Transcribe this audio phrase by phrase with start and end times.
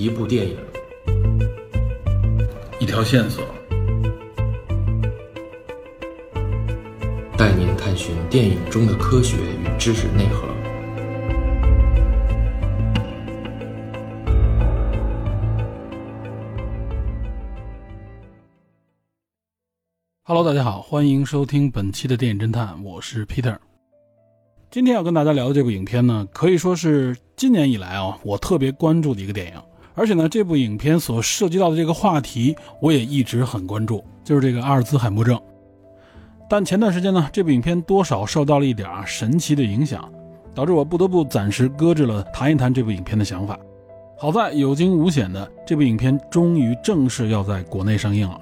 [0.00, 0.56] 一部电影，
[2.80, 3.44] 一条线索，
[7.36, 10.48] 带您探寻电影中的科学与知识内核。
[20.22, 23.58] Hello，大家好，欢迎收听本期的电影侦探，我是 Peter。
[24.70, 29.62] 今天要跟大家聊的这部影片呢，可以说是今年以来啊，我特别关注的一个电影。
[30.00, 35.38] 而且呢，这部影片所涉及到的这个话题，我也一直很关注，就是这个阿尔兹海默症。
[36.48, 40.10] 但前段时间呢，这部影片多少受到了一点啊神奇的影响，
[40.54, 43.58] 导致我不得不暂时搁置了谈一谈这部影片的想法。
[44.16, 48.40] 好在有惊无险的，这部影片终于正式要在国内上映了。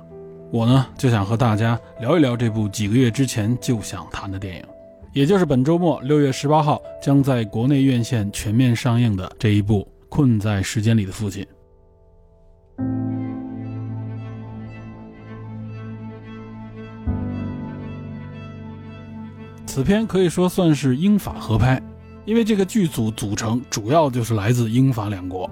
[0.53, 4.63] 我呢就想和大家聊一聊这部几个月之前就想谈的电影，
[5.13, 11.45] 也就是本周末六月十八号将在国内院线全面上映的这一部《困在时间里的父亲》。
[19.67, 21.81] 此片可以说算是英法合拍，
[22.25, 25.49] 因为这个剧组组成主要就是来自英法两国。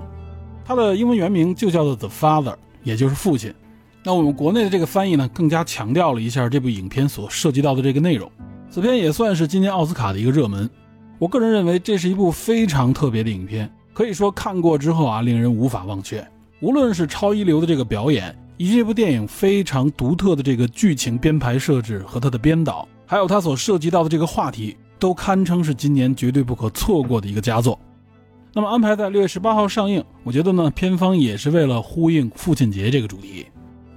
[0.64, 3.54] 它的英文原名就叫做《The Father》，也就是父亲。
[4.02, 8.30] 那我们国内的这个翻译呢，更加强调了一下这部影片所涉及到的这个内容。
[8.68, 10.68] 此片也算是今年奥斯卡的一个热门。
[11.18, 16.22] 我个人认为，这是一部非常特别的影片，可以说看过之后啊，令人无法忘却。
[16.60, 27.80] 无论是超一流的这个表演，以及这部电影非常独特的这个剧情编排设置和它的编导，还有它所涉及到的这个话题，都堪称是今年绝对不可错过的一个佳作。
[28.52, 33.46] 那么安排在六月十八号上映，我觉得呢，片方也是为了呼应父亲节这个主题。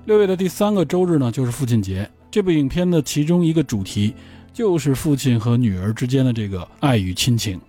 [0.05, 2.09] 六月的第三个周日呢，就是父亲节。
[2.31, 4.13] 这部影片的其中一个主题
[4.53, 7.59] 就是父亲和女儿之间的这个爱与亲情。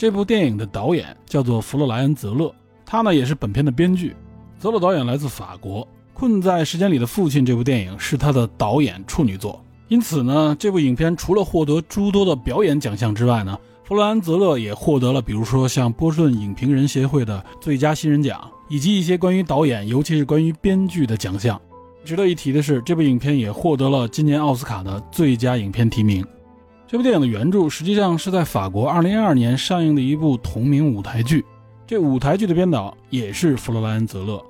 [0.00, 2.50] 这部电影的导演叫做弗洛莱恩·泽勒，
[2.86, 4.16] 他呢也是本片的编剧。
[4.58, 5.82] 泽勒导演来自法国，
[6.14, 18.50] 《困在时间里的父亲》这部电影是他的导演处女作，因此呢，这部影片除了获得诸多的表演奖项之外呢，弗洛兰·泽勒也获得了，比如说像波士顿影评人协会的最佳新人奖。
[18.70, 21.60] 以及一些关于导演，尤其是关于编剧的奖项。
[22.06, 26.24] 值得一提的是，这部影片也获得了今年奥斯卡的最佳影片提名。
[26.90, 31.44] 这部电影的原著实际上是在法国2012年上映的一部同名舞台剧，
[31.86, 34.44] 这舞台剧的编导也是弗洛兰·泽勒。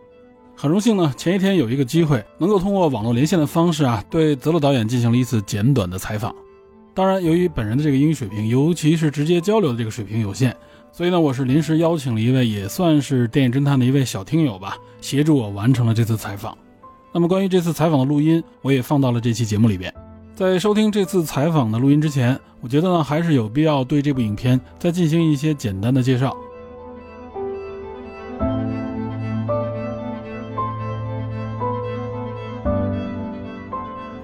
[0.57, 6.35] 很荣幸呢，前一天有一个机会能够通过网络连线的方式啊，对泽勒导演进行了一次简短的采访。
[6.95, 10.57] 当然，由于本人的这个英语水平，尤其是直接交流的这个水平有限。
[10.93, 16.57] 所以呢，我是临时邀请了一位也算是电影侦探的一位小听友吧，协助我完成了这次采访。
[17.13, 19.93] 那么关于这次采访的录音，我也放到了这期节目里边。
[20.41, 26.35] 在收听这次采访的录音之前，我觉得呢，还是有必要对这部影片再进行一些简单的介绍。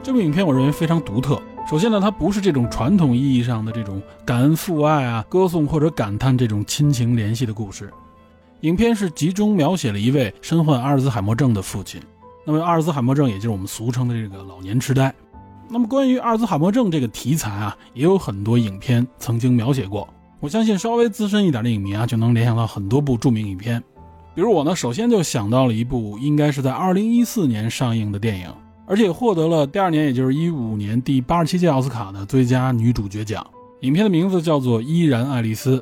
[0.03, 1.38] 这部影片我认为非常独特。
[1.69, 7.93] 首先呢，它不是这种传统意义上的这种感恩父爱啊、歌颂或者感叹这种亲情联系的故事。
[8.62, 12.00] 影片是集中描写了一位身患阿尔兹海默症的父亲。
[12.47, 15.15] 那么阿尔兹海默症，也就是我们俗称的这个老年痴呆。
[15.69, 20.09] 那么关于阿尔兹海默症这个题材啊，也有很多影片曾经描写过。
[20.41, 23.82] 我相信稍微资深一点的影迷啊，就能联想到很多部著名影片。
[24.34, 28.49] 比如我呢，首先就想到了一部应该是在2014年上映的电影。
[28.88, 33.44] 而且获得了第二年，也就是一五年第八十七届奥斯卡的最佳女主角奖。
[33.81, 35.78] 影片的名字叫做《依然爱丽丝》，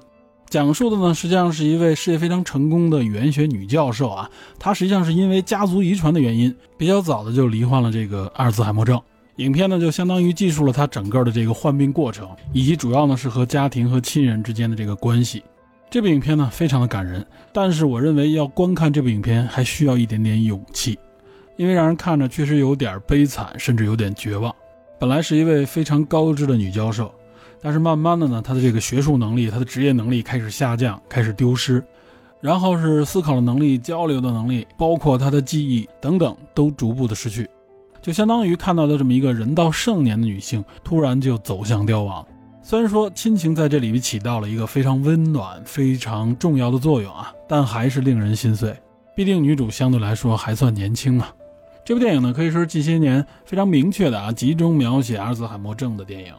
[0.48, 8.98] 讲述的呢实际上是一位事业非常成功的语言学女教授啊，她实际上是因为家族遗传的原因，比较早的就罹患了这个阿尔兹海默症。
[9.36, 15.42] 影片呢就相当于记述了她整个的这个患病过程，以及主要呢是和家庭和亲人之间的这个关系。
[15.90, 20.98] 这部影片呢非常的感人，但是我认为要观看这部影片还需要一点点勇气。
[21.56, 24.52] 因为让人看着确实有点悲惨，甚至有点绝望。
[24.98, 27.14] 本来是一位非常高知的女教授，
[27.62, 31.80] 但是慢慢的呢，她的这个学术能力、她的职业能力开始下降，开始丢失，
[32.40, 37.48] 然后是思考的能力、交流的能力，包括她的记忆等等，都逐步的失去，
[38.04, 42.22] 就相当于看到了这么一个人到盛年的女性，突然就走向凋亡。
[42.62, 48.76] 虽然说亲情在这里面起到了一个非常温暖、非常重要的作用啊，但还是令人心碎。
[49.16, 51.28] 毕竟女主相对来说还算年轻嘛。
[51.82, 56.34] 这部电影呢，可以说是近些年非常明确的啊，集中描写阿尔兹海默症的电影。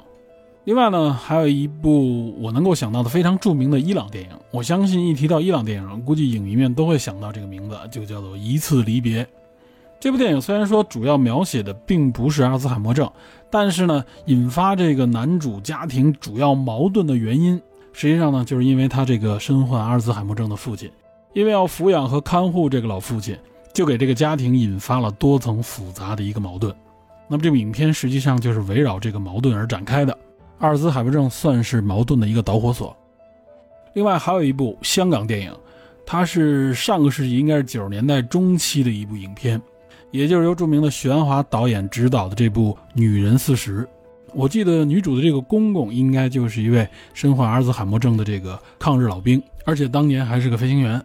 [0.65, 4.29] 另外呢，还有一部我能够想到的非常著名的伊朗电影。
[4.51, 9.23] 我相信一提到伊朗电影，估计影迷们都会想到这个名字，就叫做《一次离别》。
[10.05, 13.11] 这部电影虽然说主要描写的并不是阿尔兹海默症，
[13.49, 17.59] 但是呢，引发这个男主家庭主要矛盾的原因，
[17.91, 20.91] 实际上呢，就是因为他这个身患阿尔兹海默症的父亲。
[21.33, 23.35] 因为要抚养和看护这个老父亲，
[23.73, 26.71] 就给这个家庭引发了多层复杂的一个矛盾。
[27.27, 30.15] 那么这部影片实际上就是围绕这个矛盾而展开的。
[30.59, 32.95] 阿尔兹海默症算是矛盾的一个导火索。
[33.95, 35.51] 另外还有一部香港电影，
[36.05, 39.59] 它是上个世纪应该是九十年代中期的一部影片，
[40.11, 43.83] 也就是由著名的徐安华导演执导的这部《女人四十》。
[44.33, 51.01] 我记得女主的这个公公应该就是一位身患阿尔兹海默症的这个抗日老兵，而且当年还是个飞行员。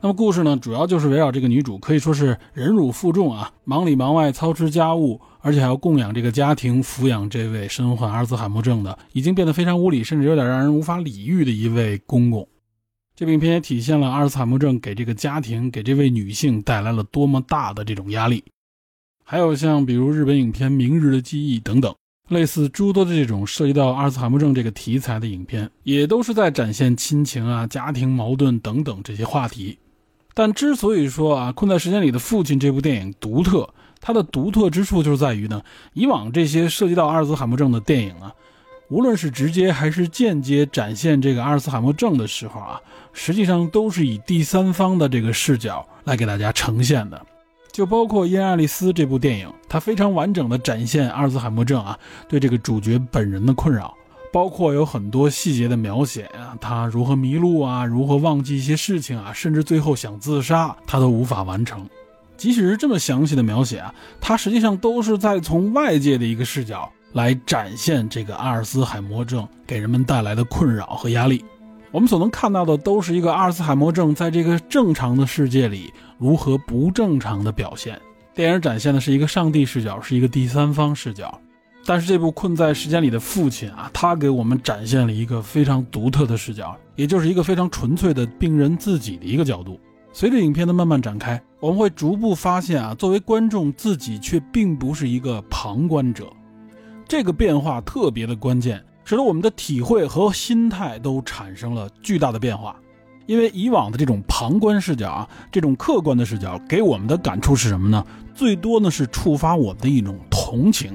[0.00, 12.46] 那么故事呢，主要就是围绕这个女主，可以说是忍辱负重啊，忙里忙外操持家务，而且还要供养这个家庭，抚养这位身患阿尔兹海默症的，已经变得非常无理，甚至有点让人无法理喻的一位公公。
[13.18, 18.44] 这部影片也体现了阿尔茨海默症给这个家庭、给这位女性带来了多么大的这种压力。
[19.24, 21.92] 还有像比如日本影片《明日的记忆》等等。
[22.28, 29.76] 类似诸多的这种涉及到阿尔茨海默症这个题材的影片，也都是在展现亲情啊、家庭矛盾等等这些话题。
[30.32, 33.68] 但之所以说啊，《困在时间里的父亲》这部电影独特，
[34.00, 35.60] 它的独特之处就是在于呢，
[35.92, 38.32] 以往这些涉及到阿尔茨海默症的电影啊，
[38.88, 42.80] 无论是直接还是间接展现这个阿尔茨海默症的时候啊，
[43.12, 47.20] 实际上都是以第三方的这个视角来给大家呈现的。
[47.70, 53.94] 就包括《伊恩·爱丽丝》这部电影，它非常完整的展现阿尔兹海默症啊对这个主角本人的困扰，
[54.32, 61.86] 包括有很多细节的描写啊，他如何迷路啊，如何忘记一些事情啊，甚至最后想自杀，他都无法完成。
[62.38, 71.44] 即使是这么详细的描写啊，他实际上都是在从外界的一个视角来展现这个阿尔兹海默症给人们带来的困扰和压力。
[71.90, 77.98] 我们所能看到的都是一个阿尔茨海默症在这个正常的世界里如何不正常的表现。
[78.34, 81.40] 电影展现的是一个上帝视角，是一个第三方视角。
[81.86, 89.80] 但是这部《困在时间里的父亲》啊，他给我们展现了一个非常独特的视角，也就是一个非常纯粹的病人自己的一个角度。
[90.12, 96.30] 随着影片的慢慢展开，我们会逐步发现啊，作为观众自己却并不是一个旁观者，
[97.08, 98.84] 这个变化特别的关键。
[99.04, 102.76] 使得我们的体会和心态都产生了巨大的变化，
[103.24, 108.04] 因为以往的这种旁观视角啊，这种客观的视角给我们的感触是什么呢？
[108.34, 110.94] 最多呢是触发我们的一种同情，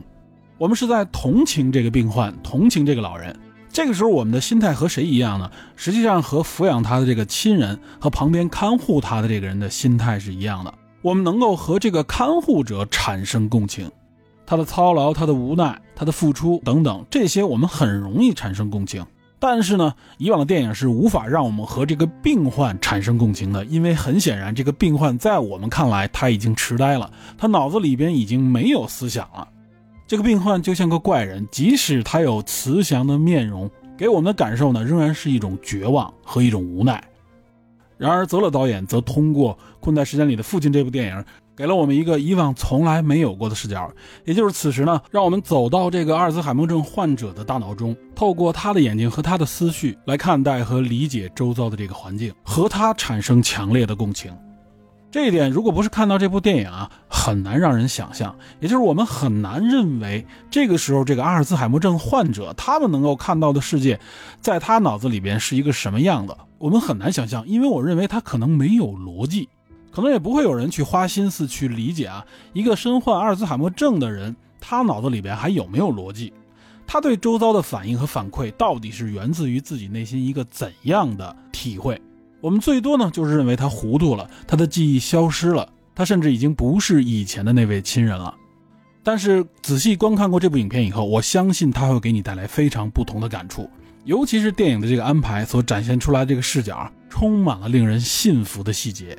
[0.60, 3.36] 我们是在同情这个病患，同情这个老人。
[3.72, 5.50] 这个时候我们的心态和谁一样呢？
[5.76, 10.72] 实际上和抚养他的这个亲人和旁边看护他的这个人的心态是一样的，
[11.02, 13.92] 我们能够和这个看护者产生共情。
[14.46, 19.06] 他的操劳、他的无奈、他的付出等等，这些我们很容易产生共情。
[19.40, 29.46] 但是呢，以往的电影是无法让我们和这个病患产生共情的，因为很显然，这个病患在我们看来他已经痴呆了，他脑子里边已经没有思想了。
[30.08, 37.04] 这个病患就像个怪人，即使他有慈祥的面容，给我们的感受呢，仍然是一种绝望和一种无奈。
[37.98, 41.26] 然而，泽勒导演则通过《困在时间里的父亲》这部电影。
[41.56, 43.92] 给了我们一个以往从来没有过的视角，
[44.26, 54.36] 也就是此时呢，让我们走到这个阿尔兹海默症患者的大脑中，透过他的眼睛和他的思绪来看待和理解周遭的这个环境，和他产生强烈的共情。
[55.12, 58.36] 这一点，如果不是看到这部电影啊，很难让人想象。
[58.60, 64.00] 也就是我们很难认为，这个时候这个阿尔兹海默症患者他们能够看到的世界，
[64.42, 69.48] 在他脑子里边是一个什么样的，我们很难想象，因为我认为他可能没有逻辑。
[69.94, 76.34] 可能也不会有人去花心思去理解啊，一个身患阿尔兹海默症的人，他脑子里边还有没有逻辑？
[76.88, 82.02] 他对周遭的反应和反馈到底是源自于自己内心一个怎样的体会？
[82.42, 88.36] 我们最多呢就是认为他糊涂了，他的记忆消失了，他甚至已经不是以前的那位亲人了。
[89.04, 93.70] 但是仔细观看过这部影片以后，我相信他会给你带来非常不同的感触，
[94.06, 99.18] 尤其是电影的这个安排所展现出来这个视角，充满了令人信服的细节。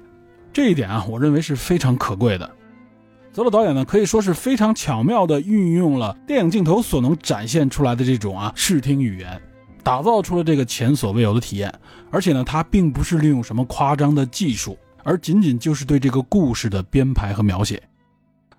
[0.54, 2.48] 这一点啊，我认为是非常可贵的。
[3.32, 9.42] 泽勒导演呢，可以说是非常巧妙地运用了电影镜头所能展现出来的这种啊视听语言，
[9.82, 11.74] 打造出了这个前所未有的体验。
[12.12, 17.82] 而且呢，他并不是利用什么夸张的技术，而仅仅就是对这个故事的编排和描写。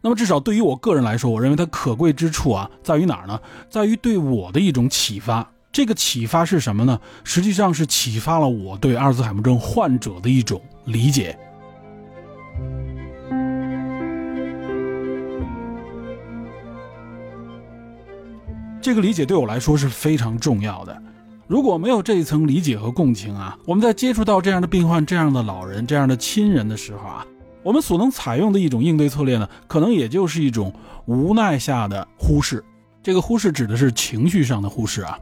[0.02, 3.40] 那么，至少对于我个人来说，我认为它可贵之处啊，在于哪儿呢？
[3.70, 5.50] 在于对我的一种启发。
[5.72, 7.00] 这个启发是什么呢？
[7.24, 11.38] 实际上是启发了我对阿尔兹海默症患者的一种理解。
[18.82, 21.02] 这个理解对我来说是非常重要的。
[21.48, 27.26] 如果没有这一层理解和共情啊，我们在接触到这样的病患、这样的老人、这样的亲人的时候啊，
[27.64, 30.72] 我们所能采用的一种应对策略呢，可能也就是一种
[31.06, 32.64] 无奈下的忽视。
[33.02, 35.18] 这个忽视指的是情绪上的忽视啊，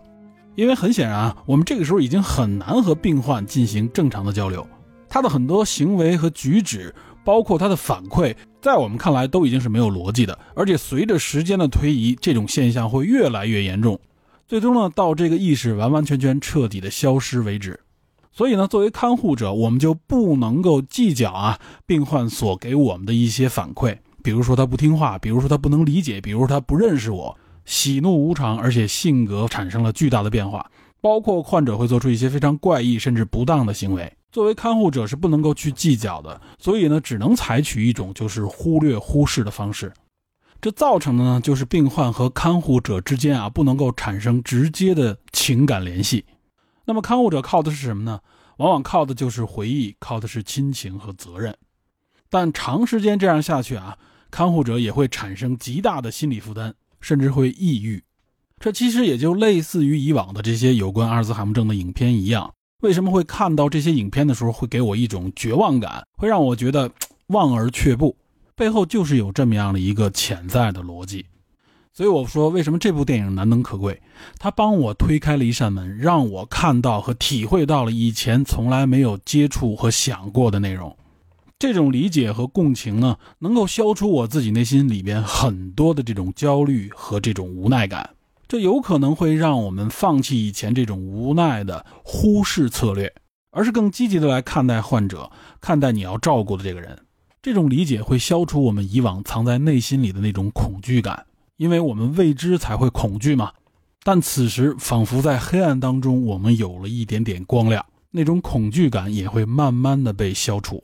[0.55, 4.67] 因为很显然啊，我们这个时候已经很难和病患进行正常的交流。
[5.07, 13.99] 他的很多行为和举止，包括他的反馈，在我们看来都已经是没有逻辑的，而且随着时间的推移，这种现象会越来越严重，
[14.47, 17.79] 最终呢，到这个意识完完全全彻底的消失为止。
[18.31, 30.65] 所以呢，作为看护者，我们就不能够计较啊病患所给我们的一些反馈，比如说他不听话，比如说他不能理解，比如说他不认识我，喜怒无常，而且性格产生了巨大的变化，
[31.03, 34.09] 包括患者会做出一些非常怪异甚至不当的行为。
[34.31, 39.91] 作为看护者是不能够去计较的，所以呢，只能采取一种就是忽略、忽视的方式。
[40.61, 46.23] 这造成的呢，就是病患和看护者之间啊不能够产生直接的情感联系。
[46.85, 48.21] 那么看护者靠的是什么呢？
[48.59, 51.53] 往往靠的就是回忆，靠的是亲情和责任。
[52.29, 53.97] 但长时间这样下去啊，
[54.31, 58.01] 看护者也会产生极大的心理负担，甚至会抑郁。
[58.63, 62.53] 这其实也就类似于以往的这些有关阿尔兹海默症的影片一样。
[62.81, 66.89] 为什么会看到这些影片的时候会给我一种绝望感，会让我觉得
[67.27, 68.15] 望而却步？
[68.55, 71.25] 背后就是有这么样的一个潜在的逻辑。
[71.91, 74.01] 所以我说，为什么这部电影难能可贵？
[74.39, 80.95] 它帮我推开了一扇门，让我看到和体会到了以前从来没有接触和想过的内容。
[81.59, 88.09] 这种理解和共情呢，能够消除我自己内心里边很多的这种焦虑和这种无奈感。
[88.47, 93.13] 这有可能会让我们放弃以前这种无奈的忽视策略，
[93.51, 96.99] 而是更积极的来看待患者，看待你要照顾的这个人。
[97.41, 101.25] 这种理解会消除我们以往藏在内心里的那种恐惧感。
[101.57, 103.51] 因为我们未知才会恐惧嘛，
[104.03, 110.83] 但此时仿佛在黑暗当中，我们有了一点点光亮，那种恐惧感也会慢慢的被消除。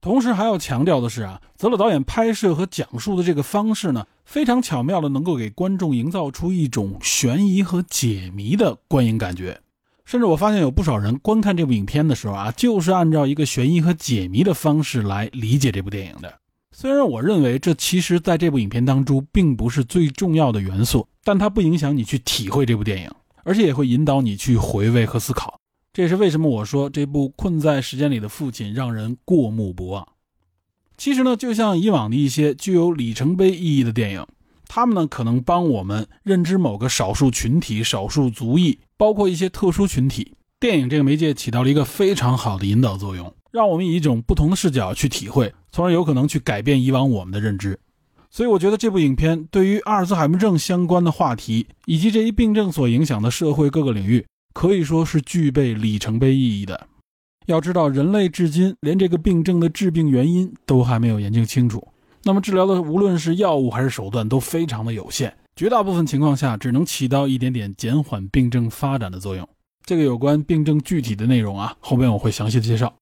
[0.00, 9.60] 同时还要强调的是啊，泽勒导演拍摄和讲述的这个方式呢，非常巧妙的能够给观众营造出一种悬疑和解谜的观影感觉。
[10.04, 16.32] 甚至我发现有不少人观看这部影片的时候啊，就是按照一个悬疑和解谜的方式来理解这部电影的。
[16.74, 23.10] 虽然我认为这其实在这部影片当中并不是最重要的元素，但它不影响你去体会这部电影，
[23.44, 25.58] 而且也会引导你去回味和思考。
[25.92, 30.06] 这也是为什么我说这部《困在时间里的父亲》让人过目不忘。
[31.02, 34.24] 其实呢，就像以往的一些具有里程碑意义的电影，
[34.68, 40.34] 他们呢可能帮我们认知某个少数群体、少数族裔，包括一些特殊群体。
[40.60, 43.34] 电影这个媒介起到了一个非常好的引导作用。
[43.50, 47.76] 让我们以一种不同的视角去体会，从而有可能去改变以往我们的认知。
[48.30, 56.86] 所以，我觉得这部影片对于阿尔兹海默症相关的话题以及这一病症所影响的社会各个领域，可以说是具备里程碑意义的。
[57.46, 61.86] 要知道，人类至今连这个病症的致病原因都还没有研究清楚，
[62.22, 69.48] 那么治疗的无论是药物还是手段都非常的有限，绝大部分情况下只能起到一点点减缓病症发展的作用。
[69.84, 72.94] 这个有关病症具体的内容啊，后面我会详细的介绍。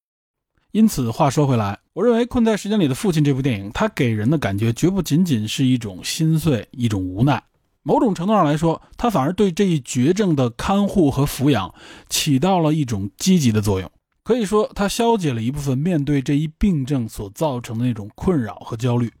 [0.71, 7.43] 因此，话说回来，我认为《困在时间里的父亲》这部电影，它给人的感觉绝不仅仅是一种心碎、一种无奈。
[7.83, 11.73] 某种程度上来说，它反而对这一绝症的看护和抚养
[12.09, 13.91] 起到了一种积极的作用。
[14.31, 19.11] 可以说，它消解了一部分面对这一病症所造成的那种困扰和焦虑。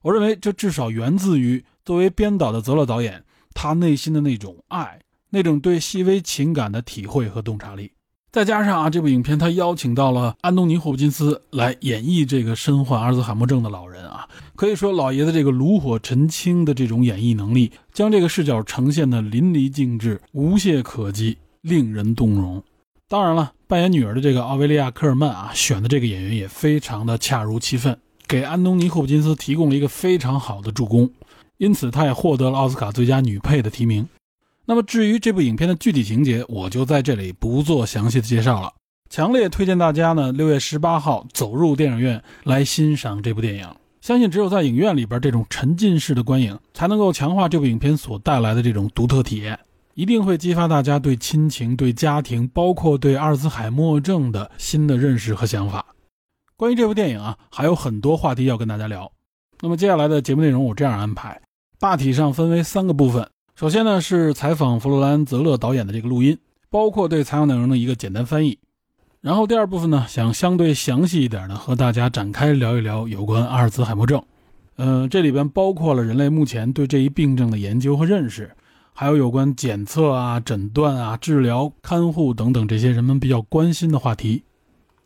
[0.00, 3.22] 我认为，这至少源自于作为编导的泽勒导演
[3.52, 4.98] 他内心的那种爱，
[5.28, 7.92] 那种对细微情感的体会和洞察力。
[8.32, 22.64] 再加上啊，这部影片他邀请到了安东尼·霍普金斯来演绎这个身患阿尔兹海默症的老人啊，可以说老爷子这个炉火纯青的这种演绎能力，将这个视角呈现的淋漓尽致、无懈可击，令人动容。
[23.06, 31.10] 当然了，扮演女儿的这个奥维利亚·科尔曼啊，选的这个演员也非常的恰如其分，给安东尼·霍普金斯提供了一个非常好的助攻，
[31.56, 34.08] 因此他也获得了奥斯卡最佳女配的提名。
[34.66, 38.72] 那么至于这部影片的具体情节，我就在这里不做详细的介绍了。
[39.10, 43.68] 强烈推荐大家呢，六月十八号走入电影院来欣赏这部电影。
[44.00, 49.58] 相信只有在影院里边这种沉浸式的观影，才能够强化这部影片所带来的这种独特体验，
[49.96, 55.86] 一定会激发大家对亲情、对家庭，包括对阿尔兹海默症的新的认识和想法。
[56.54, 59.10] 关于这部电影啊，还有很多话题要跟大家聊。
[59.62, 61.40] 那么接下来的节目内容我这样安排，
[61.80, 63.26] 大体上分为三个部分。
[63.54, 66.36] 首先呢，是采访弗洛兰·泽勒导演的这个录音，
[66.68, 68.58] 包括对采访内容的一个简单翻译。
[69.22, 74.22] 然后第二部分呢，想相对详细一点的和大家展开聊一聊有关阿尔兹海默症。
[74.76, 78.54] 嗯，这里边包括了人类目前对这一病症的研究和认识，
[78.98, 84.42] 还有有关检测啊、诊断啊、治疗、看护等等这些人们比较关心的话题。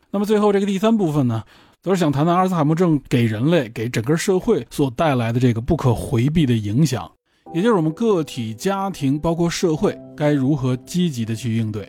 [0.09, 1.43] 那么最后这个第三部分呢，
[1.81, 7.11] 则是想谈谈阿尔兹海默症给人类、给整个社会所带来的这个不可回避的影响。
[7.53, 11.85] 也就是我们个体、家庭，包括社会，该如何积极的去应对？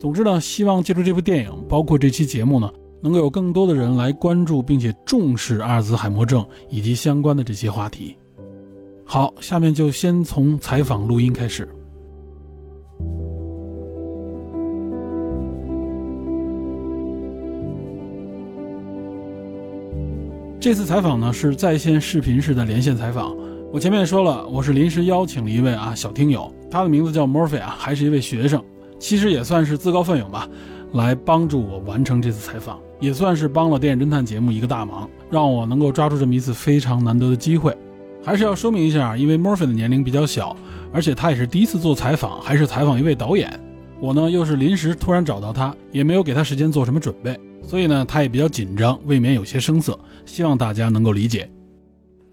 [0.00, 2.68] 总之呢，希望借助这部电影，包括这期节目呢，
[3.00, 8.16] 能够有更多的人来关注并且重视阿尔兹海默症以及相关的这些话题。
[9.10, 11.66] 好，下面就先从采访录音开始。
[20.60, 23.34] 这次采访呢是在线视频式的连线采访。
[23.72, 28.62] 我前面说了，我是临时邀请了一位啊小听友，他的名字叫 Murphy 啊，还是一位学生，
[28.98, 30.46] 其实也算是自告奋勇吧，
[30.92, 37.74] 来帮助我完成这次采访，也算是帮了电影侦探节目一个大忙，让我能够抓住这么一次非常难得的机会。
[38.22, 40.56] 还是要说明一下，因为 Murphy 的年龄比较小，
[40.92, 43.48] 而且他也是第一次做采访，还是采访一位导演，
[44.00, 47.38] 我呢又是临时突然找到他，也没有给他时间做什么准备。
[47.66, 51.50] 所以呢，他也比较紧张，未免有些生涩，希望大家能够理解。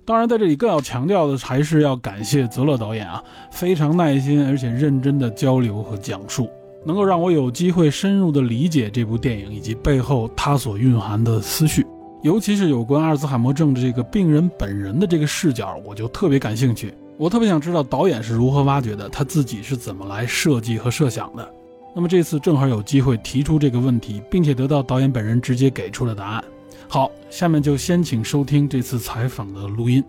[0.05, 6.49] 当然，在这里更要强调的还是要感谢泽勒导演啊，非常耐心而且认真的交流和讲述，
[6.85, 11.85] 能够让我有机会深入的理解这部电影以及背后它所蕴含的思绪，
[12.25, 16.91] 尤其是有关阿尔兹海默症的这个病人本人的这个视角，我就特别感兴趣。
[17.17, 21.47] 我特别想知道导演是如何挖掘的，他自己是怎么来设计和设想的。
[21.95, 26.43] 那么这次正好有机会提出这个问题，并且得到导演本人直接给出了答案。
[26.87, 30.03] 好，下面就先请收听这次采访的录音。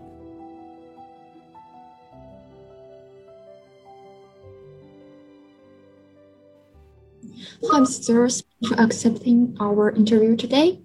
[7.61, 10.79] Thanks, sirs, for accepting our interview today,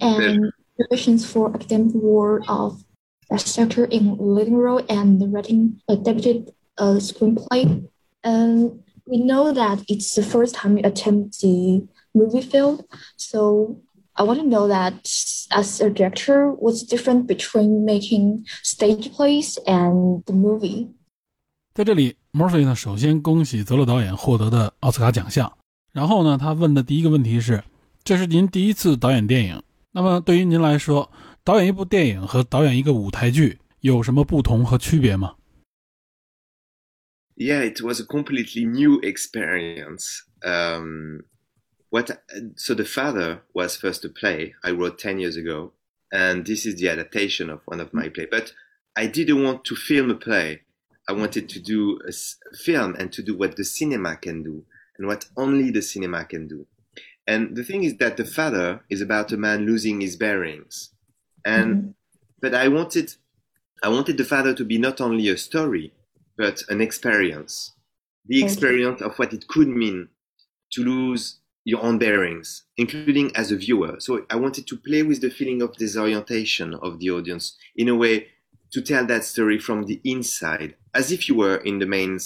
[0.00, 0.50] and
[0.81, 2.83] congratulations for academic award of
[3.29, 7.87] best actor in leading role and writing adapted uh, screenplay.
[8.23, 12.85] And we know that it's the first time you attempt the movie field.
[13.15, 13.81] So
[14.15, 15.07] I want to know that
[15.51, 20.87] as a director, what's different between making stage plays and the movie?
[21.73, 25.51] 在这里，Murphy 呢，首先恭喜泽勒导演获得的奥斯卡奖项。
[25.91, 27.63] 然后呢，他问的第一个问题是：
[28.03, 29.61] 这是您第一次导演电影，
[29.91, 31.11] 那么对于您来说，
[31.43, 35.35] 导演一部电影和导演一个舞台剧有什么不同和区别吗？
[37.37, 40.23] yeah, it was a completely new experience.
[40.43, 41.21] Um,
[41.89, 42.09] what
[42.55, 45.73] so the father was first a play I wrote ten years ago,
[46.11, 48.25] and this is the adaptation of one of my play.
[48.25, 48.53] But
[48.95, 50.63] I didn't want to film a play.
[51.07, 52.11] I wanted to do a
[52.55, 54.65] film and to do what the cinema can do
[54.97, 56.65] and what only the cinema can do.
[57.26, 60.90] And the thing is that the father is about a man losing his bearings,
[61.44, 61.90] and mm-hmm.
[62.40, 63.14] but I wanted
[63.82, 65.92] I wanted the father to be not only a story
[66.36, 67.72] but an experience.
[68.26, 70.08] The experience of what it could mean
[70.72, 73.96] to lose your own bearings, including as a viewer.
[73.98, 77.94] So I wanted to play with the feeling of disorientation of the audience in a
[77.94, 78.28] way
[78.72, 82.18] to tell that story from the inside, as if you were in the main,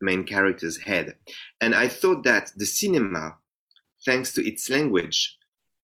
[0.00, 1.16] main character's head.
[1.60, 3.36] And I thought that the cinema,
[4.05, 5.37] thanks to its language,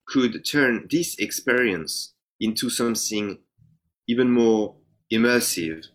[0.06, 3.40] could turn this experience into something
[4.08, 4.76] even more
[5.12, 5.86] immersive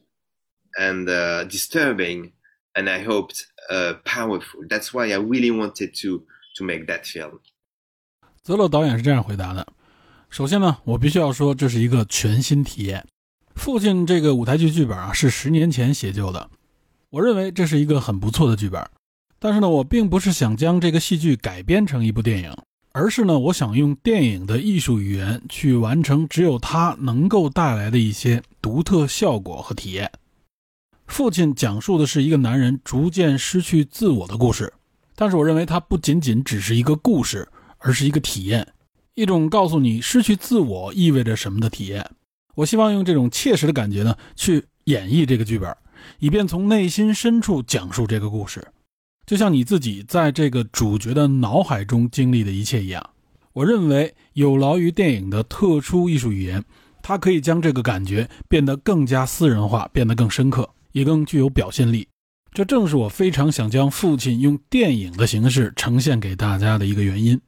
[0.78, 2.32] and uh, disturbing,
[2.74, 4.60] and I hoped uh, powerful.
[4.68, 6.24] That's why I really wanted to
[6.56, 7.40] to make that film.
[8.42, 9.66] 泽勒导演是这样回答的：
[10.30, 13.06] 首先呢，我必须要说这是一个全新体验。
[13.54, 16.48] 父亲这个舞台剧剧本啊是十年前写就的，
[17.10, 18.88] 我认为这是一个很不错的剧本。
[19.43, 22.55] 但是呢，我并不是想将这个戏剧改编成一部电影，
[22.93, 30.09] 而是呢，我想用电影的艺术语言去完成只有它能够带来的一些独特效果和体验。
[31.07, 34.71] 父亲讲述的是一个男人逐渐失去自我的故事，
[35.13, 37.45] 但是我认为它不仅仅只是一个故事，
[37.79, 38.65] 而是一个体验，
[39.13, 42.09] 一种告诉你失去自我意味着什么的体验。
[42.55, 45.75] 我希望用这种切实的感觉呢，去演绎这个剧本，
[46.19, 48.65] 以便从内心深处讲述这个故事，
[49.25, 53.11] 就像你自己在这个主角的脑海中经历的一切一样。
[53.53, 56.63] 我认为有劳于电影的特殊艺术语言，
[57.01, 60.69] 它可以将这个感觉变得更加私人化，变得更深刻。
[60.93, 62.07] 也更具有表现力，
[62.51, 67.41] 这正是我非常想将父亲用电影的形式呈现给大家的一个原因。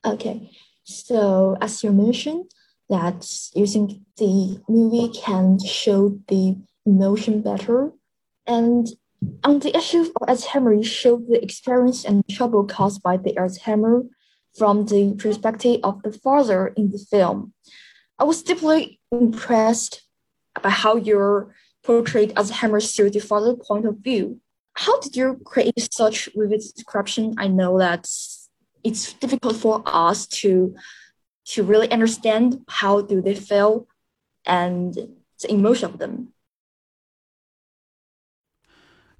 [0.00, 0.48] Okay,
[0.82, 2.46] so as you mentioned
[2.88, 3.22] that
[3.52, 7.92] using the movie can show the emotion better,
[8.46, 8.96] and
[9.44, 14.08] on the issue of Alzheimer, you show the experience and trouble caused by the Alzheimer
[14.56, 17.52] from the perspective of the father in the film.
[18.18, 20.02] I was deeply impressed
[20.62, 24.40] by how your portrayed as Hammer's through the father point of view.
[24.74, 27.34] How did you create such vivid description?
[27.38, 28.08] I know that
[28.84, 30.74] it's difficult for us to
[31.44, 33.88] to really understand how do they feel
[34.46, 36.32] and the emotion of them.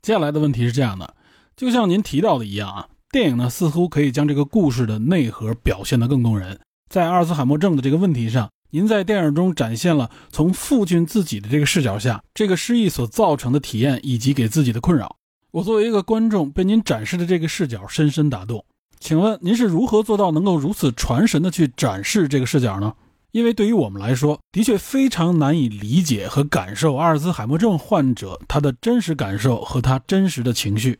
[0.02, 1.14] 接下来的问题是这样的，
[1.56, 6.58] 就像您提到的一样啊，电影呢似乎可以将这个故事的内核表现得更动人。
[6.90, 15.14] 在阿尔茨海默症的这个问题上，您在电影中展现了从父亲自己的这个视角下，这个失忆所造成的体验以及给自己的困扰。
[15.52, 18.64] 我作为一个观众，被您展示的这个视角深深打动。
[18.98, 22.92] 请问您是如何做到能够如此传神的去展示这个视角呢？
[23.31, 30.99] 因为对于我们来说，的确非常难以理解和感受阿尔兹海默症患者他的真实感受和他真实的情绪。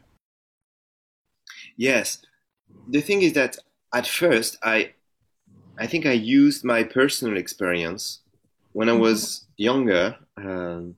[1.77, 2.17] Yes,
[2.91, 3.57] the thing is that
[3.91, 4.93] at first I,
[5.75, 8.17] I think I used my personal experience
[8.73, 10.17] when I was younger.
[10.35, 10.95] Um,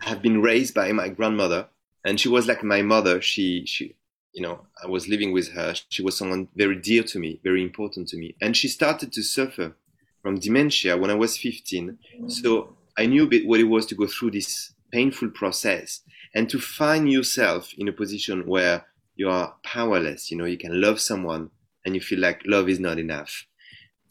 [0.00, 1.68] I've been raised by my grandmother,
[2.02, 3.20] and she was like my mother.
[3.22, 3.94] She she
[4.36, 5.74] you know, I was living with her.
[5.88, 8.34] She was someone very dear to me, very important to me.
[8.38, 9.74] And she started to suffer
[10.21, 11.97] from dementia when I was 15.
[12.21, 12.31] Mm.
[12.31, 16.01] So I knew a bit what it was to go through this painful process
[16.35, 20.31] and to find yourself in a position where you are powerless.
[20.31, 21.49] You know, you can love someone
[21.85, 23.45] and you feel like love is not enough.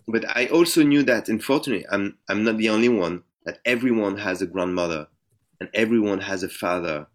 [0.07, 4.43] But I also knew that, unfortunately, I'm, I'm not the only one, that everyone has
[4.43, 5.07] a grandmother
[5.61, 7.07] and everyone has a father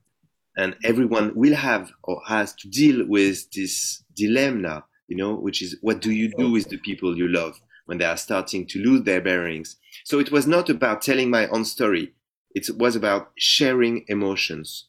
[0.56, 5.78] and everyone will have or has to deal with this dilemma, you know, which is
[5.82, 9.04] what do you do with the people you love when they are starting to lose
[9.04, 9.78] their bearings?
[10.04, 12.14] So it was not about telling my own story.
[12.54, 14.88] It was about sharing emotions.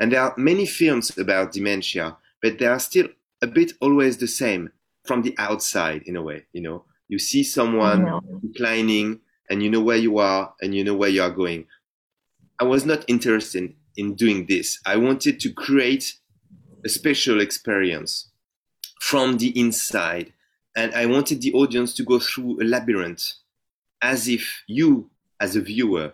[0.00, 3.08] And there are many films about dementia, but they are still
[3.42, 4.70] a bit always the same
[5.04, 6.84] from the outside in a way, you know.
[7.08, 11.22] You see someone declining and you know where you are and you know where you
[11.22, 11.66] are going.
[12.60, 14.78] I was not interested in doing this.
[14.84, 16.14] I wanted to create
[16.84, 18.30] a special experience
[19.00, 20.32] from the inside.
[20.78, 23.32] And I wanted the audience to go through a labyrinth
[24.00, 25.10] as if you,
[25.40, 26.12] as a viewer,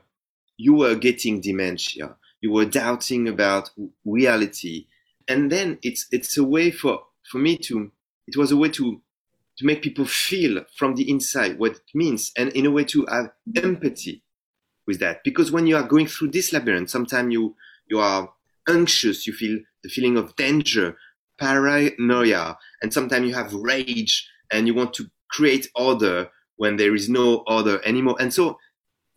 [0.56, 2.16] you were getting dementia.
[2.40, 3.68] You were doubting about
[4.06, 4.86] reality.
[5.28, 7.92] And then it's, it's a way for, for me to,
[8.26, 9.02] it was a way to,
[9.58, 13.04] to make people feel from the inside what it means and in a way to
[13.10, 14.22] have empathy
[14.86, 15.22] with that.
[15.24, 17.54] Because when you are going through this labyrinth, sometimes you,
[17.90, 18.32] you are
[18.66, 20.96] anxious, you feel the feeling of danger,
[21.38, 27.09] paranoia, and sometimes you have rage and you want to create order when there is
[27.09, 28.15] no order anymore.
[28.19, 28.57] And so,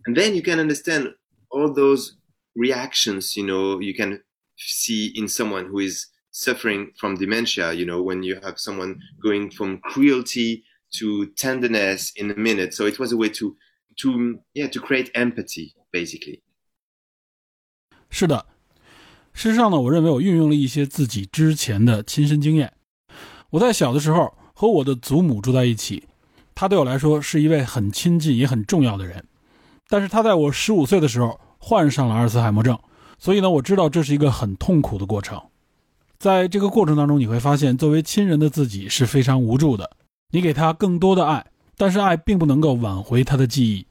[0.06, 1.14] and then you can understand
[1.50, 2.16] all those
[2.54, 4.20] reactions, you know, you can
[4.56, 9.50] see in someone who is suffering from dementia, you know, when you have someone going
[9.50, 10.64] from cruelty
[10.98, 12.74] to tenderness in a minute.
[12.74, 13.56] So it was a way to,
[14.00, 16.42] to, yeah, to create empathy, basically.
[18.10, 18.46] 是的，
[19.32, 22.74] 事实上呢，我认为我运用了一些自己之前的亲身经验。
[23.50, 26.05] 我在小的时候 和我的祖母住在一起，
[26.55, 29.23] 她对我来说是一位很亲近也很重要的人。
[29.87, 32.75] 但是她在我十五岁的时候患上了阿尔茨海默症，
[33.19, 35.39] 所以呢，我知道这是一个很痛苦的过程。
[36.17, 39.91] 在这个过程当中，你会发现，作为亲人的自己是非常无助的。
[40.31, 41.45] 你给他更多的爱，
[41.77, 43.85] 但是爱并不能够挽回他的记忆。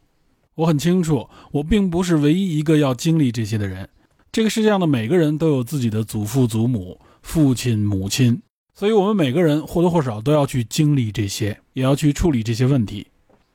[0.57, 3.88] 我很清楚，我并不是唯一一个要经历这些的人。
[4.33, 8.42] 这个世界上的每个人都有自己的祖父、祖母、父亲、母亲，
[8.78, 13.06] 所以我们每个人或多或少都要去经历这些，也要去处理这些问题。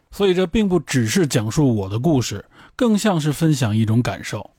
[0.09, 2.43] 所以这并不只是讲述我的故事，
[2.75, 4.49] 更像是分享一种感受。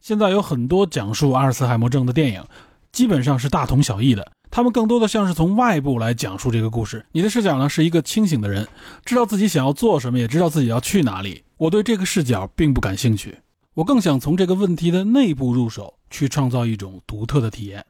[0.00, 2.44] 现在有很多讲述阿尔茨海默症的电影，
[2.92, 4.30] 基本上是大同小异的。
[4.52, 7.04] 他们更多的像是从外部来讲述这个故事。
[7.10, 8.68] 你的视角呢，是一个清醒的人，
[9.04, 11.42] 知道自己想要做什么，也知道自己要去哪里。
[11.56, 13.36] 我对这个视角并不感兴趣。
[13.74, 17.84] 我更想从这个问题的内部入手，去创造一种独特的体验，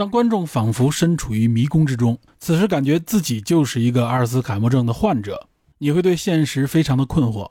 [0.00, 5.46] 让观众仿佛身处于迷宫之中，此时感觉自己就是一个阿尔茨海默症的患者。
[5.76, 7.46] 你会对现实非常的困惑。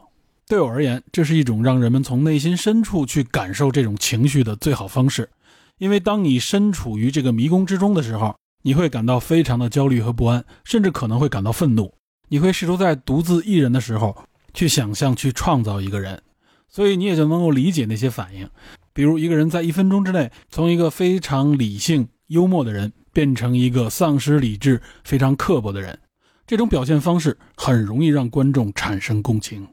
[0.48, 5.30] 对我而言，这是一种让人们从内心深处去感受这种情绪的最好方式。
[5.78, 11.94] 因为当你身处于这个迷宫之中的时候，你会感到非常的焦虑和不安，甚至可能会感到愤怒。
[12.30, 16.20] 你会试图在独自一人的时候，去想象、去创造一个人。
[16.68, 18.50] 所以你也就能够理解那些反应，
[18.92, 26.00] 比如一个人在一分钟之内从一个非常理性、幽默的人变成一个丧失理智、非常刻薄的人，
[26.48, 29.68] 这种表现方式很容易让观众产生共情。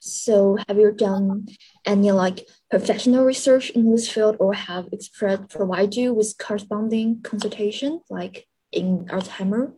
[0.00, 1.46] So, have you done
[1.84, 8.00] any like professional research in this field, or have experts provide you with corresponding consultation,
[8.08, 9.72] like in Alzheimer?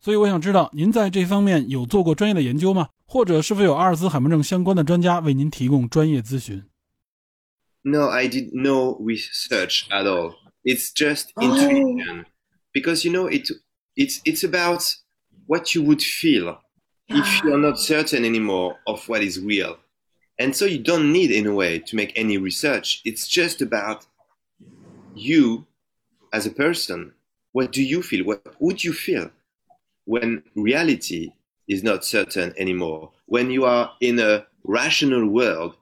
[0.00, 2.88] 所以我想知道，您在这方面有做过专业的研究吗？
[3.06, 6.64] 或者是否有阿尔兹海默症相关的专家为您提供专业咨询
[7.84, 10.36] ？No, I did no research at all.
[10.64, 11.42] It's just oh.
[11.42, 12.26] intuition,
[12.72, 13.48] because you know it.
[13.96, 14.82] It's it's about
[15.46, 16.58] what you would feel
[17.08, 19.78] if you are not certain anymore of what is real,
[20.38, 23.02] and so you don't need in a way to make any research.
[23.04, 24.06] It's just about
[25.14, 25.66] you
[26.32, 27.12] as a person,
[27.52, 28.24] what do you feel?
[28.24, 29.30] What would you feel
[30.04, 31.32] when reality
[31.68, 33.12] is not certain anymore?
[33.26, 35.76] When you are in a rational world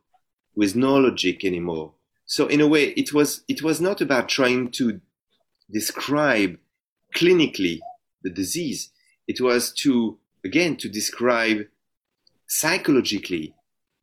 [0.60, 1.94] with no logic anymore?
[2.26, 5.00] So in a way, it was it was not about trying to
[5.70, 6.58] describe
[7.16, 7.78] clinically
[8.22, 8.90] the disease.
[9.26, 11.58] It was to again to describe
[12.46, 13.54] psychologically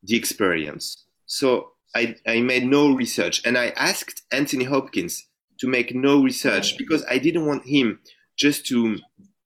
[0.02, 1.04] the experience.
[1.26, 5.26] So I, I made no research and I asked Anthony Hopkins
[5.60, 8.00] to make no research because I didn't want him
[8.36, 8.98] just to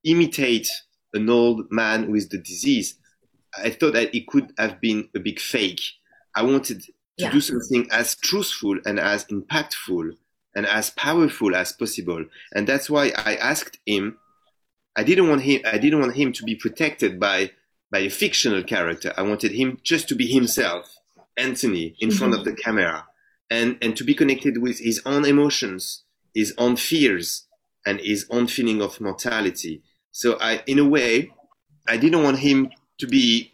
[0.05, 0.69] imitate
[1.13, 2.95] an old man with the disease.
[3.63, 5.83] I thought that it could have been a big fake.
[6.35, 6.83] I wanted
[7.19, 7.33] to Yeah.
[7.33, 10.17] do something as truthful and as impactful
[10.55, 12.25] and as powerful as possible.
[12.55, 14.19] And that's why I asked him.
[14.97, 15.63] I didn't want him.
[15.65, 17.53] I didn't want him to be protected by
[17.91, 19.13] by a fictional character.
[19.17, 20.99] I wanted him just to be himself,
[21.37, 22.19] Anthony, in mm-hmm.
[22.19, 23.07] front of the camera,
[23.51, 27.47] and and to be connected with his own emotions, his own fears,
[27.87, 29.83] and his own feeling of mortality.
[30.11, 31.33] So I, in a way,
[31.89, 33.53] I didn't want him to be.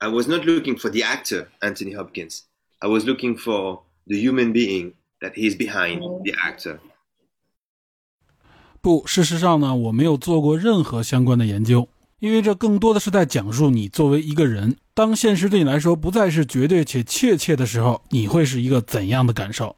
[0.00, 2.42] I was not looking for the actor Anthony Hopkins.
[2.78, 6.78] I was looking for the human being that he's behind the actor.
[8.80, 11.88] 不，事实上呢，我没有做过任何相关的研究，
[12.20, 19.74] 因为这更多的是在讲述你作为一个人，当现实对你来说不再是绝对且确切的时候，你会是一个怎样的感受。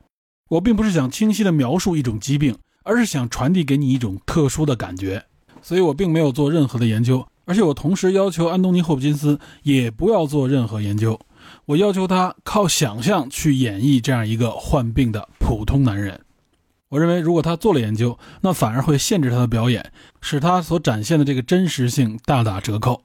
[0.50, 5.24] 我并不是想清晰的描述一种疾病，而是想传递给你一种特殊的感觉，
[5.62, 11.18] 所以我并没有做任何的研究，而且我同时要求安东尼·霍普金斯也不要做任何研究，
[11.66, 16.20] 我要求他靠想象去演绎这样一个患病的普通男人。
[16.90, 23.02] 我认为，如果他做了研究，那反而会限制他的表演，使他所展现的这个真实性大打折扣。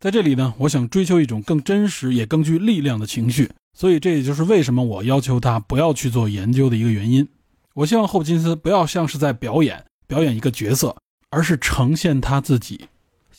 [0.00, 7.28] 在这里呢，我想追求一种更真实也更具力量的情绪，所以这也就是为什么我要求他不要去做研究的一个原因。
[7.74, 10.96] 我希望霍金斯不要像是在表演表演一个角色，
[11.30, 12.86] 而是呈现他自己，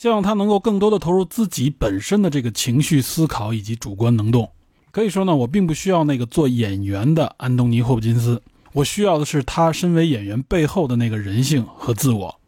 [0.00, 4.50] 希望他能够更多的投入自己本身的这个情绪思考以及主观能动。
[4.90, 8.42] 可以说呢，我并不需要那个做演员的安东尼·霍普金斯。
[8.72, 12.40] 我需要的是他身为演员背后的那个人性和自我。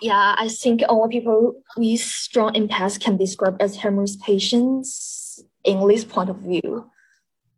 [0.00, 6.28] Yeah, I think only people with strong empaths can describe Alzheimer's patients in this point
[6.28, 6.84] of view.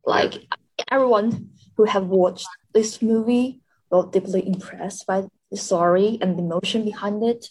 [0.05, 0.47] Like
[0.91, 6.85] everyone who have watched this movie will deeply impressed by the story and the emotion
[6.85, 7.51] behind it.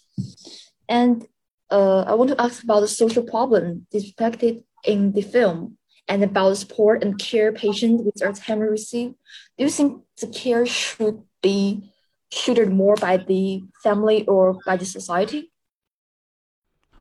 [0.87, 1.27] And
[1.69, 6.49] uh, I want to ask about the social problem depicted in the film and about
[6.49, 9.13] the support and care patients with Alzheimer's receive.
[9.57, 11.91] Do you think the care should be
[12.31, 15.51] shielded more by the family or by the society?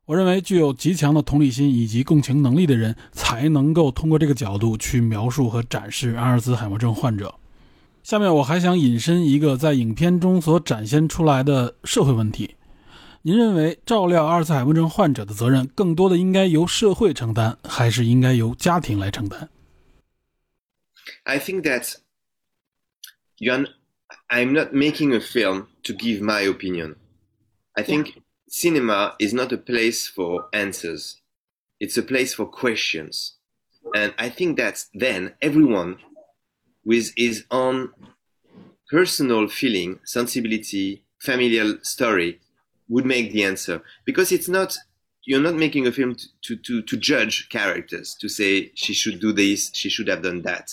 [0.05, 7.35] 我认为，具有极强的同理心以及共情能力的人，才能够通过这个角度去描述和展示阿尔兹海默症患者。
[8.03, 12.55] 下面我还想引申一个在影片中所展现出来的社会问题。
[13.21, 19.49] 您认为照料阿尔兹海默症患者的责任，更多的应该由社会承担，还是应该由家庭来承担？
[21.23, 21.95] I think that
[23.37, 23.67] you're,
[24.29, 26.95] I'm not making a film to give my opinion.
[27.73, 28.13] I think
[28.47, 31.15] cinema is not a place for answers.
[31.79, 33.33] It's a place for questions.
[33.93, 35.97] And I think that then everyone
[36.84, 37.90] with his own
[38.90, 42.40] personal feeling, sensibility, familial story
[42.88, 43.82] would make the answer.
[44.04, 44.76] Because it's not
[45.26, 49.20] you're not making a film to, to, to, to judge characters to say she should
[49.20, 50.70] do this she should have done that.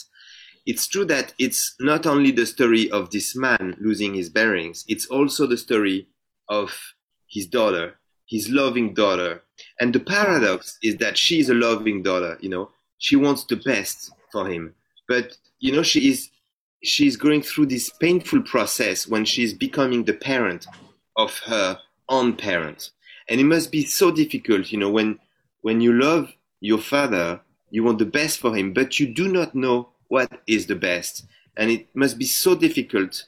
[0.65, 5.05] It's true that it's not only the story of this man losing his bearings it's
[5.05, 6.07] also the story
[6.49, 6.77] of
[7.27, 7.95] his daughter
[8.27, 9.43] his loving daughter.
[9.79, 12.69] And the paradox is that she's a loving daughter you know?
[12.97, 14.75] She wants the best for him.
[15.07, 16.29] But you know she is
[16.83, 20.67] she's going through this painful process when she's becoming the parent
[21.15, 22.91] of her own parent
[23.29, 25.17] and it must be so difficult you know when
[25.61, 29.55] when you love your father you want the best for him but you do not
[29.55, 31.25] know what is the best.
[31.55, 33.27] And it must be so difficult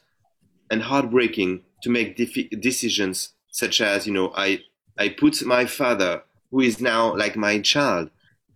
[0.70, 4.60] and heartbreaking to make defi- decisions such as you know i
[4.98, 8.10] i put my father who is now like my child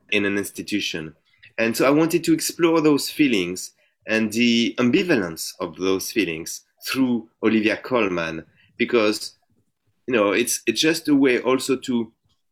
[0.10, 1.16] in an institution
[1.58, 3.72] and so i wanted to explore those feelings
[4.08, 8.46] and the ambivalence of those feelings through olivia colman
[8.78, 9.38] because
[10.08, 12.12] you know it's it's just a way also to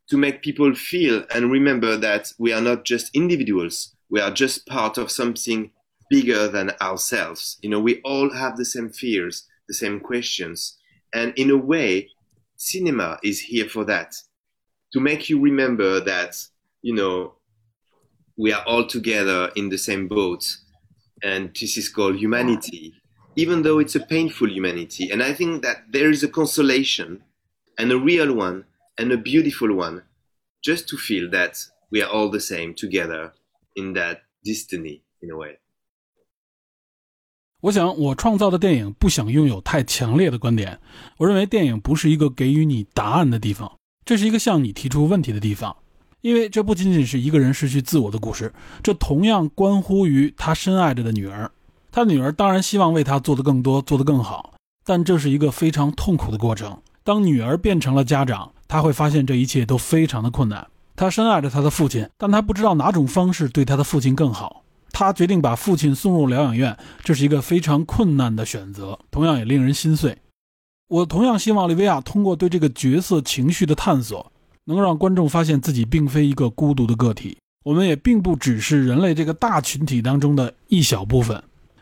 [0.10, 3.96] to make people feel and remember that we are not just individuals.
[4.12, 5.72] We are just part of something
[6.12, 7.58] bigger than ourselves.
[7.62, 10.78] You know we all have the same fears the same questions.
[11.14, 12.10] And in a way
[12.56, 14.16] cinema is here for that.
[14.94, 16.36] To make you remember that
[16.82, 17.36] you know
[18.37, 20.45] we are all together in the same boat
[21.23, 22.95] and this is called humanity
[23.37, 25.11] even though it's a painful humanity.
[25.11, 27.23] And I think that there is a consolation
[27.79, 28.65] and a real one
[28.99, 30.03] and a beautiful one
[30.63, 31.57] just to feel that
[31.91, 33.33] we are all the same together
[33.77, 35.59] in that destiny in a way.
[37.63, 40.81] 我想，我创造的电影不想拥有太强烈的观点。
[41.19, 45.77] 我认为电影不是一个给予你答案的地方，这是一个向你提出问题的地方。
[46.26, 51.52] 因为这不仅仅是一个人失去自我的故事，这同样关乎于他深爱着的女儿。
[51.92, 56.76] 他女儿当然希望为他做得更多，做得更好，但这是一个非常痛苦的过程。
[57.04, 60.66] 当女儿变成了家长，他会发现这一切都非常的困难。
[60.96, 64.64] 他深爱着他的父亲，但他不知道哪种方式对他的父亲更好。
[64.90, 70.18] 他决定把父亲送入疗养院，这是一个非常困难的选择，同样也令人心碎。
[70.88, 74.32] 我同样希望利维亚通过对这个角色情绪的探索，
[74.66, 81.42] 能让观众发现自己并非一个孤独的个体，我们也并不只是人类这个大群体当中的一小部分。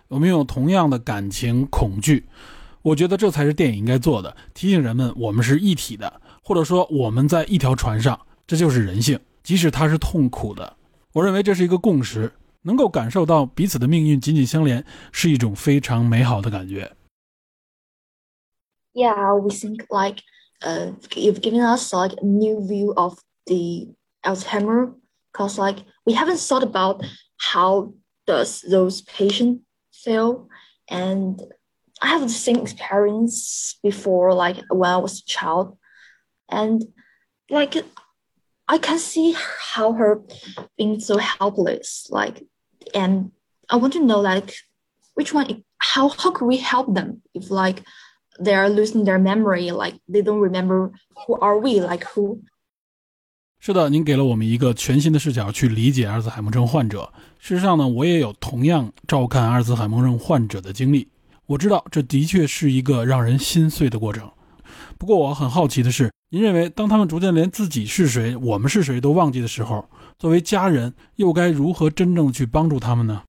[0.10, 2.26] 我们有同样的感情、恐惧。
[2.82, 10.76] 我觉得这才是电影应该做的，提醒人们我们是一体的，或者说我们在一条船上，这就是人性，即使它是痛苦的。
[11.14, 16.92] 我认为这是一个共识，能够感受到彼此的命运紧紧相连，是一种非常美好的感觉。
[18.92, 20.22] Yeah, we think like
[20.64, 23.88] uh, you've given us like a new view of the
[24.26, 24.94] Alzheimer,
[25.34, 27.04] cause like we haven't thought about
[27.38, 27.94] how
[28.26, 30.48] does those patients feel,
[30.90, 31.42] and
[32.02, 35.78] I have the same experience before, like when I was a child,
[36.50, 36.84] and
[37.50, 37.76] like
[38.68, 40.22] I can see how her
[40.78, 42.44] being so helpless, like,
[42.96, 43.32] and
[43.70, 44.54] I want to know like
[45.16, 47.84] which one, how how could we help them if like
[48.40, 50.92] they are losing their memory, like they don't remember
[51.28, 52.40] who are we, like who.
[53.60, 57.14] 是的，您给了我们一个全新的视角去理解阿尔兹海默症患者。
[57.40, 61.08] 事实上呢，我也有同样照看阿尔兹海默症患者的经历。
[61.46, 64.30] 我知道这的确是一个让人心碎的过程。
[64.98, 73.24] 不过我很好奇的是，您认为当他们逐渐连自己是谁、我们是谁都忘记的时候，作为家人又该如何真正去帮助他们呢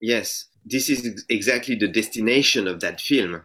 [0.00, 3.42] ？Yes, this is exactly the destination of that film.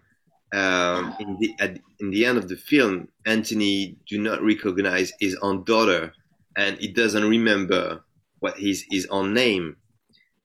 [0.53, 5.35] Um, in the at, in the end of the film, Anthony do not recognize his
[5.41, 6.13] own daughter,
[6.55, 8.03] and he doesn't remember
[8.39, 9.77] what his his own name.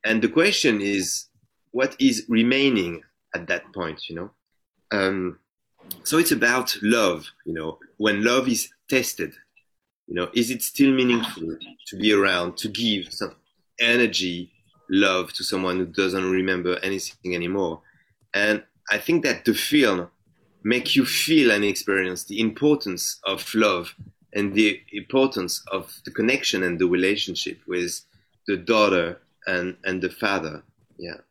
[0.04, 1.26] And the question is,
[1.72, 3.02] what is remaining
[3.35, 4.30] at that point, you know.
[4.92, 5.38] Um,
[6.04, 7.78] so it's about love, you know.
[7.98, 9.33] When love is tested,
[10.06, 11.56] you know, is it still meaningful
[11.87, 13.37] to be around to give some
[13.78, 14.52] energy,
[14.89, 17.82] love to someone who doesn't remember anything anymore?
[18.34, 20.10] And I think that the film
[20.63, 23.95] make you feel and experience the importance of love
[24.32, 28.01] and the importance of the connection and the relationship with
[28.47, 30.63] the daughter and and the father.
[30.97, 31.21] Yeah.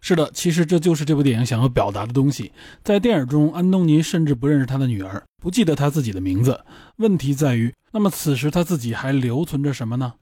[0.00, 2.52] 是的，其实这就是这部电影想要表达的东西。
[2.84, 6.64] 在电影中，安东尼甚至不认识他的女儿，不记得他自己的名字。
[6.96, 10.14] 问题在于，那么此时他自己还留存着什么呢？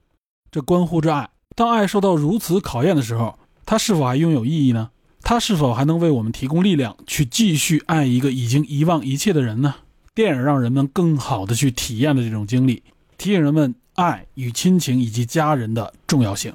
[0.50, 1.30] 这关乎着爱。
[1.54, 4.90] 当爱受到如此考验的时候，它是否还拥有意义呢？
[5.22, 9.74] 它是否还能为我们提供力量，去继续爱一个已经遗忘一切的人呢？
[10.14, 12.82] 电影让人们更好的去体验了这种经历，
[13.18, 16.52] 提醒人们爱与亲情以及家人的重要性。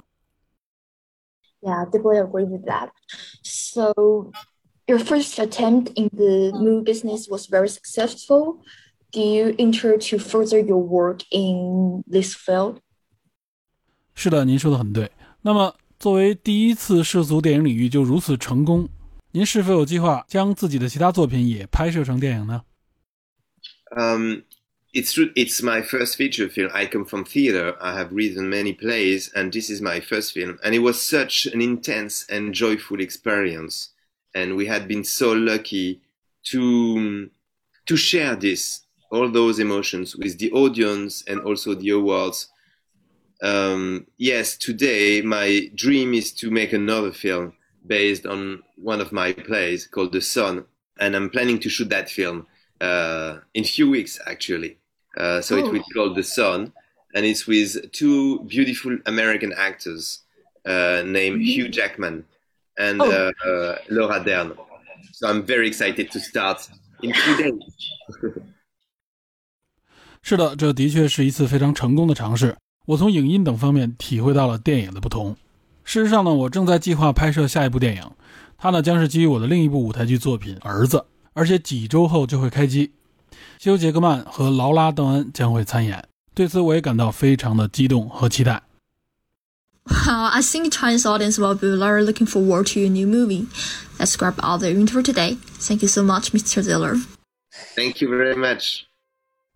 [1.62, 2.90] Yeah, deeply agree with that.
[3.44, 3.94] So,
[4.88, 8.58] your first attempt in the movie business was very successful.
[9.12, 12.80] Do you intend to further your work in this field?
[14.15, 15.11] 是的，您说的很对。
[15.43, 18.89] 那么，作为第一次涉足电影领域就如此成功，
[19.33, 22.63] 您是否有计划将自己的其他作品也拍摄成电影呢？
[23.93, 24.43] Um,
[24.93, 25.33] it's true.
[25.35, 26.71] It's my first feature film.
[26.73, 27.77] I come from theater.
[27.81, 30.59] I have written many plays, and this is my first film.
[30.63, 33.89] And it was such an intense and joyful experience.
[34.33, 36.03] And we had been so lucky
[36.53, 37.31] to
[37.87, 42.49] to share this, all those emotions with the audience and also the awards.
[43.43, 47.55] Um, yes, today my dream is to make another film
[47.87, 50.65] based on one of my plays called The Sun,
[50.99, 52.47] and I'm planning to shoot that film
[52.81, 54.77] uh, in few weeks actually.
[55.17, 55.59] Uh, so oh.
[55.59, 56.73] it will be called The Sun,
[57.15, 60.23] and it's with two beautiful American actors
[60.67, 61.65] uh, named mm-hmm.
[61.65, 62.25] Hugh Jackman
[62.79, 63.11] and oh.
[63.11, 64.53] Uh, uh, Laura Dern.
[65.13, 66.69] So I'm very excited to start
[67.03, 67.61] in two days.
[70.23, 72.55] 是的，这的确是一次非常成功的尝试。
[72.86, 75.36] 我从影音等方面体会到了电影的不同。
[75.84, 78.04] 事实上呢，我正在计划拍摄下一部电影，
[78.58, 80.98] 它呢将是基于我的另一部舞台剧作品《儿子》，
[81.34, 82.92] 而且几周后就会开机。
[83.60, 88.64] 休·杰克曼和劳拉·邓恩将会参演，对此我也感到非常的激动和期待。
[89.86, 93.46] Well, I think Chinese audience will be very looking forward to your new movie.
[94.00, 95.38] Let's grab all the interview today.
[95.60, 96.64] Thank you so much, Mr.
[96.64, 96.96] Ziller.
[97.76, 98.82] Thank you very much.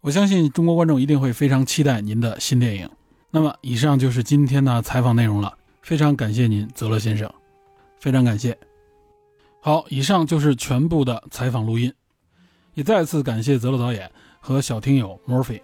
[0.02, 2.90] 我相信中国观众一定会非常期待您的新电影。
[3.32, 5.56] 那么，以上就是今天的采访内容了。
[5.82, 7.32] 非常感谢您，泽勒先生，
[8.00, 8.58] 非常感谢。
[9.62, 11.94] 好，以上就是全部的采访录音，
[12.74, 15.62] 也再次感谢泽勒导演和小听友 Murphy。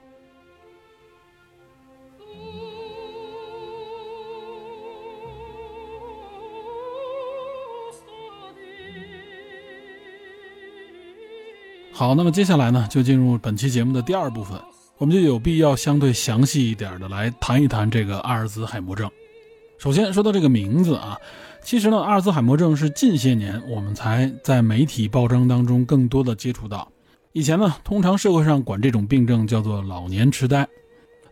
[11.92, 14.60] 好，那么接下来呢，就进入本期节目的第二部分，
[14.98, 19.12] 我们就有必要相对详细一点的来谈一谈这个阿尔兹海默症。
[19.78, 21.18] 首先说到这个名字啊，
[21.62, 26.90] 其实呢，阿尔兹海默症是近些年我们才在媒体报章当中更多的接触到。
[27.34, 30.66] 以前呢，通常社会上管这种病症叫做老年痴呆。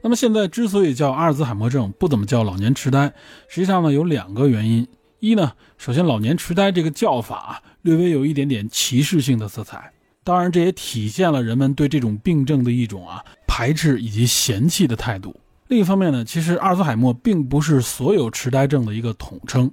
[0.01, 3.14] 那么现在之所以叫阿尔兹海默症，不怎么叫老年痴呆，
[3.47, 4.86] 实际上呢有两个原因。
[5.22, 9.93] 一呢，首先老年痴呆这个叫法略微有一点点歧视性的色彩。
[10.24, 15.36] 当然，这也体现了人们对这种病症的一种啊排斥以及嫌弃的态度。
[15.67, 19.69] 另一方面呢，其实阿尔兹海默并不是所有痴呆症的一个统称，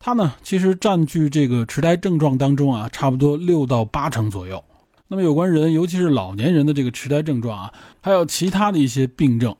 [0.00, 4.62] 它呢其实占据这个痴呆症状当中啊差不多六到八成左右。
[5.06, 9.54] 那么有关人，尤其是老年人的这个痴呆症状啊，还有其他的一些病症，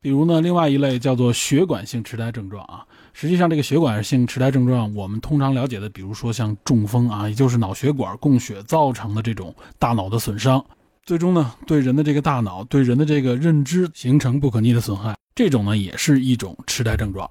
[0.00, 2.84] 比如呢另外一类叫做血管性痴呆症状啊。
[3.14, 10.64] 实际上，这个血管性痴呆症状，我们通常了解的，比如说像中风啊，也就是脑血管供血造成的这种大脑的损伤，
[11.04, 17.28] 最终呢，对人的这个大脑、对人的这个认知形成不可逆的损害，这种呢，也是一种痴呆症状。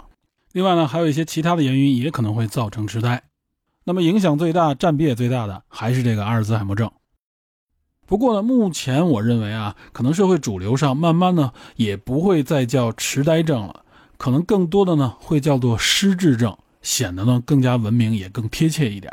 [0.54, 3.24] 另外呢，还有一些其他的原因也可能会造成痴呆。
[3.84, 6.92] 那么影响最大、占比也最大的还是这个阿尔兹海默症。
[8.06, 13.84] 不过呢，目前我认为啊，可能社会主流上慢慢呢，也不会再叫痴呆症了。
[14.22, 19.12] 可能更多的呢会叫做失智症，显得呢更加文明，也更贴切一点。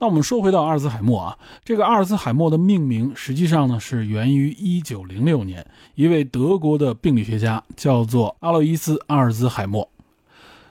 [0.00, 9.88] 那我们说回到阿尔兹海默啊，这个阿尔兹海默的命名实际上呢是源于1906年，一位德国的病理学家叫做阿洛伊斯·阿尔兹海默。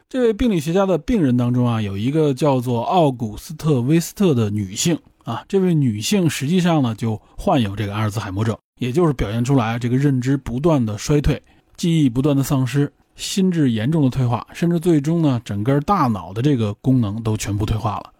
[0.09, 11.41] 这位病理学家的病人当中啊，有一个叫做奥古斯特·威斯特的女性啊，这位女性实际上呢就患有这个阿尔兹海默症，也就是表现出来这个认知不断的衰退，
[11.77, 12.91] 记忆不断的丧失。
[13.21, 18.11] 心智严重的退化，甚至最终呢，整个大脑的这个功能都全部退化了。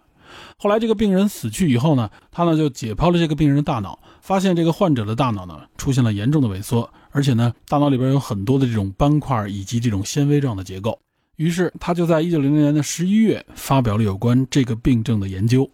[0.58, 10.97] 后来这个病人死去以后呢，他呢就解剖了这个病人的大脑，发现这个患者的大脑呢出现了严重的萎缩，而且呢大脑里边有很多的这种斑块以及这种纤维状的结构。
[11.38, 15.68] 于是他就在1900年的十一月发表了有关这个病症的研究。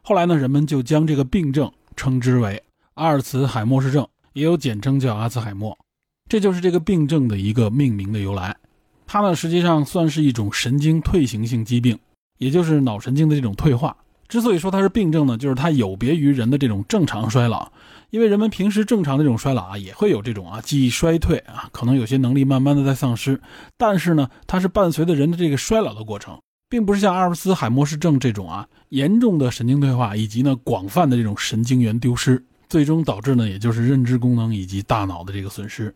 [0.00, 2.62] 后来呢，人们就将这个病症称之为
[2.94, 5.76] 阿尔茨海默氏症，也有简称叫阿兹海默。
[6.26, 8.56] 这就是这个病症的一个命名的由来。
[9.12, 11.98] 它呢，实际上算是一种神经退行性疾病，
[12.38, 13.96] 也就是脑神经的这种退化。
[14.28, 17.72] 之所以说它是病症呢，就是它有别于人的这种正常衰老。
[18.10, 23.40] 因为人们平时正常的这种衰老啊，也会有这种啊记忆衰退啊，可能有些能力慢慢的在丧失。
[23.76, 35.92] 但是呢，它是伴随着人的这个衰老的过程，并不是像阿尔茨海默氏症这种啊严重的神经退化以及呢广泛的这种神经元丢失，最终导致呢也就是认知功能以及大脑的这个损失。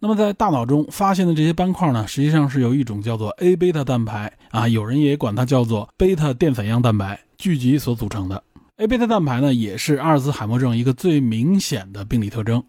[0.00, 8.40] 那么在大脑中发现的这些斑块呢，实际上是由一种叫做 A 贝塔蛋白啊，有人也管它叫做贝塔淀粉样蛋白聚集所组成的。
[8.76, 12.62] A 贝塔蛋白呢，也是阿尔兹海默症一个最明显的病理特征。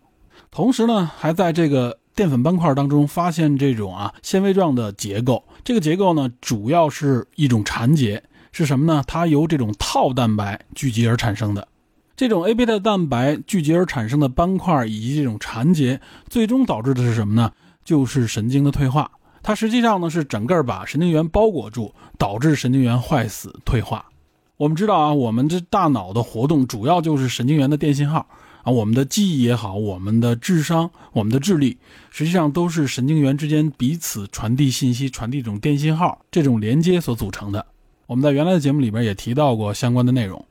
[0.49, 5.43] 同时呢，还在这个淀粉斑块当中发现这种啊纤维状的结构。
[5.63, 9.03] 这个结构呢，主要是一种缠结，是什么呢？
[9.05, 11.67] 它由这种套蛋白聚集而产生的。
[12.19, 17.49] 这种 A 贝塔蛋白聚集而产生的斑块以及这种缠结，最终导致的是什么呢？
[17.85, 19.09] 就是神经的退化。
[19.41, 24.03] 它实际上呢是整个把神经元包裹住，导致神经元坏死退化。
[24.57, 28.27] 我们知道啊，我们这大脑的活动主要就是神经元的电信号
[28.63, 31.77] 啊，我们的记忆也好，我们的智商、我们的智力，
[32.09, 37.65] 实际上都是神经元之间彼此传递信息、传递这种电信号这种连接所组成的。
[38.07, 40.45] 我们在原来的节目里边也提到过相关的内容。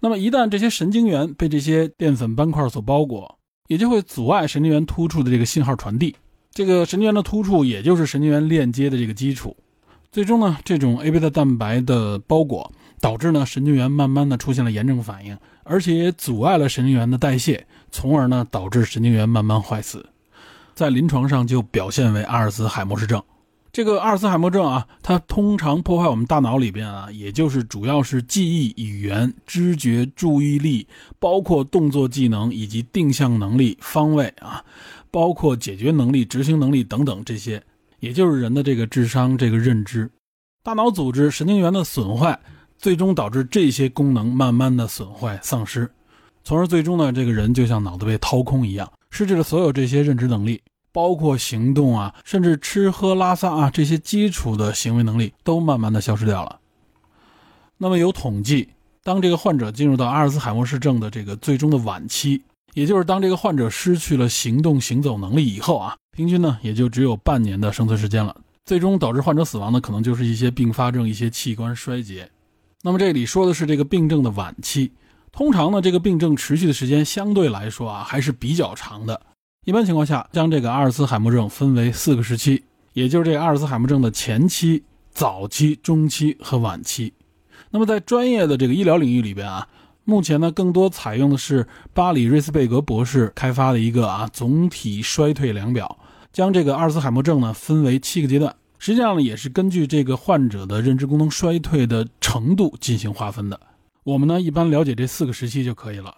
[0.00, 3.38] 那么一旦这些神经元被这些淀粉斑块所包裹，
[3.68, 6.16] 也就会阻碍神经元突触的这个信号传递。
[6.52, 9.56] 这个神经元的突触，也就是神经元链接的这个基础。
[10.10, 20.04] 最终呢，这种 A 贝塔蛋白的包裹导致呢神经元慢慢的出现了炎症反应，而且也阻碍了神经元的代谢，从而呢导致神经元慢慢坏死。
[20.74, 23.22] 在临床上就表现为阿尔兹海默氏症。
[23.72, 30.86] 这个阿尔茨海默症啊，它通常破坏我们大脑里边啊，也就是主要是记忆、语言、知觉、注意力，
[31.20, 34.64] 包括动作技能以及定向能力、方位啊，
[35.12, 37.62] 包括解决能力、执行能力等等这些，
[38.00, 40.10] 也就是人的这个智商、这个认知。
[40.64, 42.38] 大脑组织神经元的损坏，
[42.76, 45.88] 最终导致这些功能慢慢的损坏丧失，
[46.42, 50.60] 从而最终呢，这个人就像脑子被掏空一样，失去了所有这些认知能力，
[50.92, 56.58] 包括行动啊，甚至吃喝拉撒啊这些基础的行为能力都慢慢的消失掉了。
[57.78, 58.68] 那么有统计，
[59.02, 62.42] 当这个患者进入到阿尔兹海默氏症的这个最终的晚期，
[62.74, 68.36] 也就是当这个患者失去了行动行走能力以后啊，平均呢也就只有半年的生存时间了。
[68.66, 72.30] 最终导致患者死亡的可能就是一些并发症、一些器官衰竭。
[72.82, 74.92] 那么这里说的是这个病症的晚期，
[75.32, 79.20] 通常呢这个病症持续的时间相对来说啊还是比较长的。
[79.66, 84.82] 一般情况下，将这个阿尔茨海默症分为四个时期，也就是这个阿尔茨海默症的前期、
[85.12, 87.12] 早期、中期和晚期。
[87.70, 89.68] 那么在专业的这个医疗领域里边啊，
[90.04, 95.98] 目前呢更多采用的是巴里瑞斯贝格博士开发的一个啊总体衰退量表。
[96.32, 103.60] 将这个阿尔茨海默症呢分为七个阶段，实际上呢也是根据这个患者的认知功能衰退的程度进行划分的。
[104.04, 106.16] 我们呢一般了解这四个时期就可以了。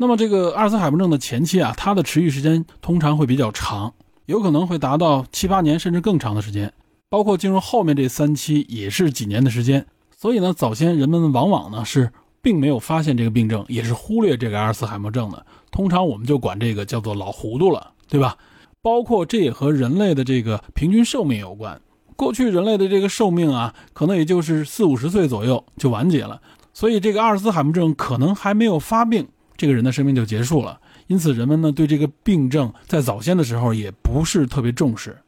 [0.00, 3.92] 那么这个阿尔茨海默症的前期啊，它的持续时间通常会比较长，
[4.26, 6.72] 有可能会达到七八年甚至更长的时间，
[7.08, 9.84] 包括进入后面这三期也是几年的时间。
[10.16, 15.44] 所以呢，早先人们往往呢是并没有发现这个病症，也是忽略这个阿尔茨海默症的。
[15.72, 18.36] 通常我们就管这个叫做老糊涂了，对吧？
[18.80, 21.80] 包括这也和人类的这个平均寿命有关。
[22.14, 26.40] 过去人类的这个寿命啊，可能也就是四五十岁左右就完结了。
[26.72, 29.26] 所以这个阿尔茨海默症可能还没有发病，
[29.58, 30.80] 这个人的生命就结束了。
[31.08, 35.18] 因此人们呢对这个病症在早先的时候也不是特别重视。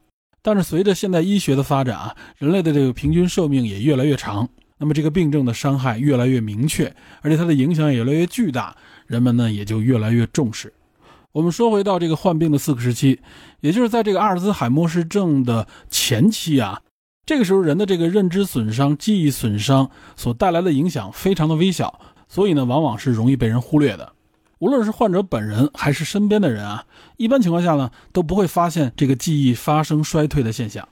[0.41, 8.75] 但是随着现代医学的发展啊，人类的这个平均寿命也越来越长，那么这个病症的伤害越来越明确，而且它的影响也越来越巨大，
[9.05, 10.73] 人们呢也就越来越重视。
[11.31, 13.19] 我们说回到这个患病的四个时期，
[13.59, 16.81] 也就是在这个阿尔兹海默氏症的前期啊，
[17.25, 24.11] 这个时候人的这个认知损伤、记忆损伤所带来的影响非常的微小，所以呢，往往是容易被人忽略的。
[24.61, 26.85] 无论是患者本人还是身边的人啊，
[27.17, 30.87] 一般情况下呢，都不会发现这个记忆发生衰退的现象。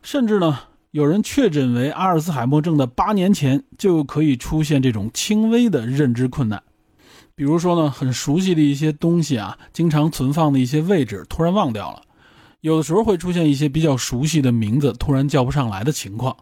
[0.00, 0.58] 甚至呢，
[0.90, 6.62] 有人确诊为阿尔兹海默症的八年前，就可以出现这种轻微的认知困难。
[7.34, 12.00] 比如说呢，很熟悉的一些东西啊，经常存放的一些位置突然忘掉了；
[12.62, 16.34] 有的时候会出现一些比较熟悉的名字突然叫不上来的情况。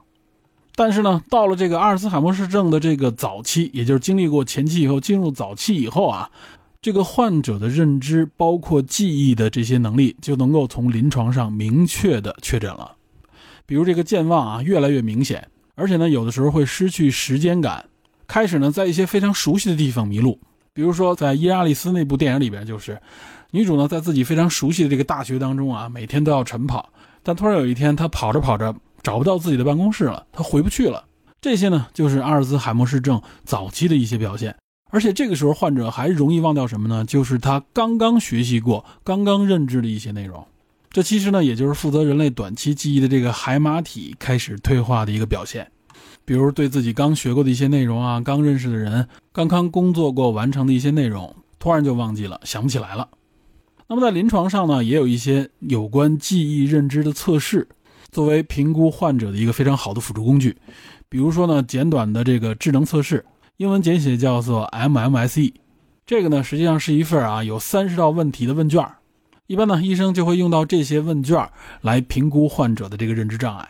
[0.77, 6.31] 但是呢，到了这个阿尔茨海默氏症的这个早期，也就是经历过前期以后进入早期以后啊，
[6.81, 12.97] 这个患者的认知包括记忆的这些能力就能够从临床上明确的确诊了。
[13.67, 17.87] 比如这个健忘啊越来越明显，而且呢有的时候会失去时间感，
[18.27, 20.39] 开始呢在一些非常熟悉的地方迷路。
[20.73, 23.01] 比如说，在《伊阿利斯》那部电影里边，就是
[23.51, 26.93] 女主呢，在自己非常熟悉的这个大学当中啊，每天都要晨跑。
[27.25, 28.73] 但突然有一天，她跑着跑着
[29.03, 31.05] 找不到自己的办公室了，她回不去了。
[31.41, 34.55] 这些呢，就是阿尔兹海默氏症早期的一些表现。
[34.91, 37.05] 而且这个时候，患者还容易忘掉什么呢？
[37.05, 40.47] 就是他刚刚学习过、刚刚认知的一些内容。
[40.91, 45.71] 这其实呢，也就是负责人类短期记忆的这个海马体开始退化的一个表现。
[46.25, 53.09] 比如对自己刚学过的一些内容啊，刚认识的人，刚刚工作过完成的一些内容，突然就忘记了，想不起来了。
[53.87, 57.67] 那么在临床上呢，也有一些有关记忆认知的测试，
[58.11, 60.57] 作为评估患者的一个非常好的辅助工具。
[61.09, 63.25] 比如说呢，简短的这个智能测试，
[63.59, 65.53] 英文简写叫做 MMSE。
[66.07, 68.89] 这个呢，实际上是一份啊有三十道问题的问卷。
[69.49, 71.51] 一般呢，医生就会用到这些问卷
[71.81, 73.69] 来评估患者的这个认知障碍。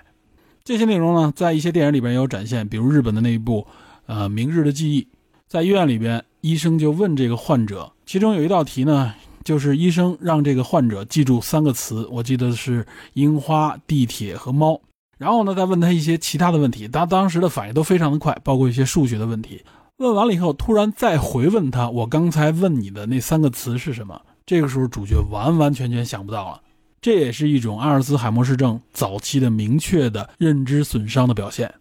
[0.62, 3.66] 这些内容呢，在一些电影里边也有展现，比如日本的那一部，
[4.04, 5.00] 呃，《明日的记忆》。
[5.46, 14.78] 在医院里边，医生就问这个患者，其中有一道题呢，就是医生让这个患者记住三个词，我记得是樱花、地铁和猫。
[15.16, 19.64] 然后呢，再问他一些其他的问题，他当时的反应都非常的快，包括一些数学的问题。
[19.98, 24.22] 问完了以后，突然再回问他，我刚才问你的那三个词是什么？
[24.46, 26.60] 这个时候，主角完完全全想不到了。
[27.02, 31.74] 这也是一种阿尔兹海默氏症早期的明确的认知损伤的表现。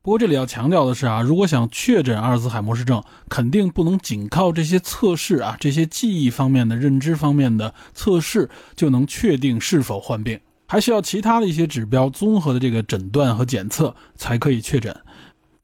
[0.00, 14.94] 不过这里要强调的是啊，如果想确诊阿尔兹海默氏症，肯定不能仅靠这些测试啊，这些记忆方面的认知方面的测试就能确定是否患病，还需要其他的一些指标综合的这个诊断和检测才可以确诊。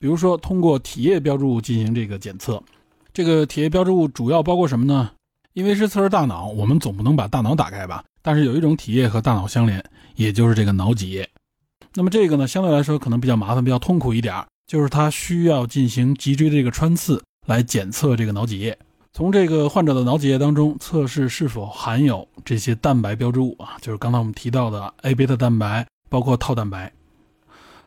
[0.00, 2.60] 比如说通过体液标志物进行这个检测，
[3.12, 5.10] 这个体液标志物主要包括什么呢？
[5.52, 8.02] 因为是测试大脑，我们总不能把大脑打开吧？
[8.22, 9.84] 但是有一种体液和大脑相连，
[10.16, 11.28] 也就是这个脑脊液。
[11.92, 18.78] 那么这个呢，相对来说可能比较麻烦，比较痛苦一点，就是它需要进行脊椎的这个穿刺来检测这个脑脊液。
[19.12, 26.90] 从这个患者的脑脊液当中测试是否含有这些蛋白标志物啊，就是刚才我们提到的 A 贝塔蛋白，包括套蛋白。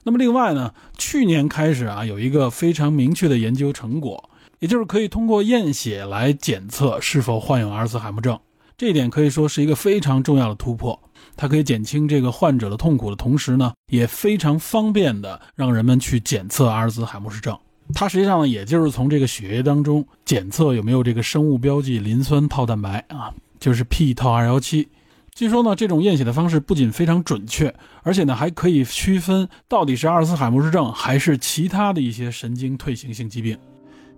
[0.04, 4.30] 那么另外呢，去年开始啊，有一个非常明确的研究成果，
[4.60, 8.38] 也就是可以通过验血来检测是否患有阿尔兹海默症。
[8.78, 11.00] 这一点可以说是一个非常重要的突破，
[11.38, 17.58] 它可以减轻这个患者的痛苦的同时呢，也非常方便的让人们去检测阿尔兹海默氏症。
[17.94, 24.88] 它实际上呢，也就是从这个血液当中检测有没有这个生物标记磷酸套蛋白啊，就是 p 套二幺七。
[25.36, 27.74] 据说呢，这种验血的方式不仅非常准确，
[28.04, 33.58] 而且呢还可以区分到底是阿尔茨海默氏症还是其他的一些神经退行性疾病，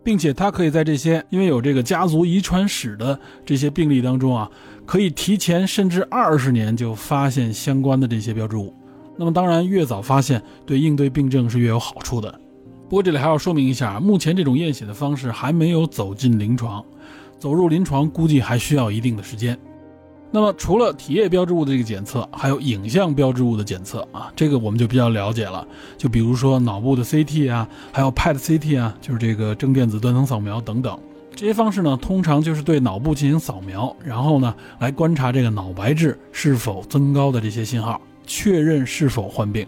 [0.04, 4.52] 并且它可以在这些因为有这个家族遗传史的这些病例当中啊，
[4.86, 8.76] 可以提前甚至二十年就发现相关的这些标志物。
[9.18, 12.30] 那么当然，越早发现对应对病症是越有好处的。
[12.90, 16.84] 不过这里还要说明一下，目前这种验血的方式还没有走进临床，
[17.40, 19.58] 走入临床估计还需要一定的时间。
[20.32, 25.66] 那么除了体液标志物的这个检测，还有影像标志物的检测啊，这个我们就比较了解了。
[25.98, 31.00] 就比如说脑部的 CT 啊，还有 PET CT 啊，就是这个正电子断层扫描等等。
[31.34, 39.66] 这些方式呢，通常就是对脑部进行扫描，然后呢来观察这个脑白质是否增高的这些信号，确认是否患病。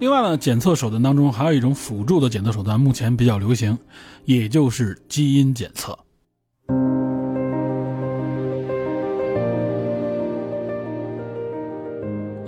[0.00, 3.78] 另外呢，检测手段当中还有一种辅助的检测手段，目前比较流行，
[4.24, 5.98] 也就是基因检测。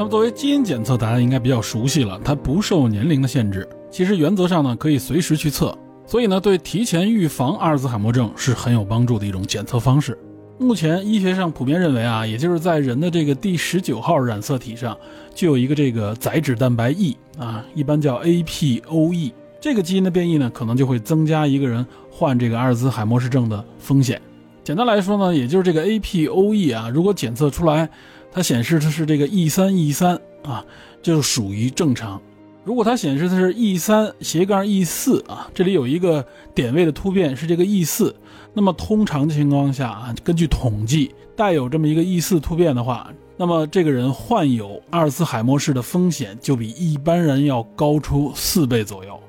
[0.05, 5.75] 那么作为基因检测，大家应该比较熟悉了，它不受年龄的限制，其实原则上呢可以随时去测，
[6.07, 10.19] 所以呢对提前预防阿尔兹海默症是很有帮助的一种检测方式。
[10.59, 14.95] 目前医学上普遍认为啊，也就是在人的这个第十九号染色体上，
[15.35, 24.21] 就有一个这个载脂蛋白 E 啊，一般叫 APOE，这个基因的变异呢，可能就会增加一个人患这个阿尔兹海默氏症的风险。
[24.63, 27.89] 简单来说呢，也就是这个 APOE 啊，如果检测出来，
[28.35, 30.65] 它显示的是这个 E 三 E 三啊，
[31.01, 32.21] 就属于正常。
[32.65, 38.13] 如果它显示的是 E 三斜杠 E 四啊，这里有一个点位的突变是这个 E 四，
[38.53, 49.21] 那么通常情况下啊，根据统计，带有这么一个 E 四突变的话，那么这个人患有阿尔茨海默氏的风险就比一般人要高出四倍左右。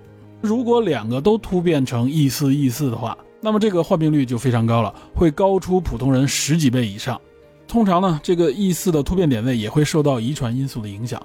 [0.42, 7.22] 如果两个都突变成 E 四 E 四的话，那么这个患病率就非常高了，会高出普通人十几倍以上。
[7.68, 11.22] 通常呢，这个 E 四的突变点位也会受到遗传因素的影响。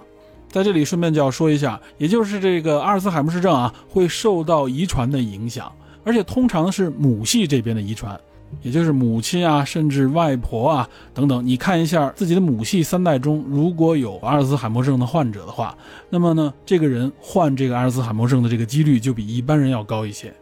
[0.48, 5.70] 在这里顺便就要说一下，也就是这个阿尔茨海默氏症啊，会受到遗传的影响，
[6.02, 8.18] 而且通常是母系这边的遗传，
[8.62, 11.46] 也就是母亲啊，甚至外婆啊等等。
[11.46, 15.76] 你看一下自己的母系三代中，如果有阿尔茨海默症的患者的话，
[16.08, 20.34] 那么呢，这个人患这个阿尔茨海默症的这个几率就比一般人要高一些。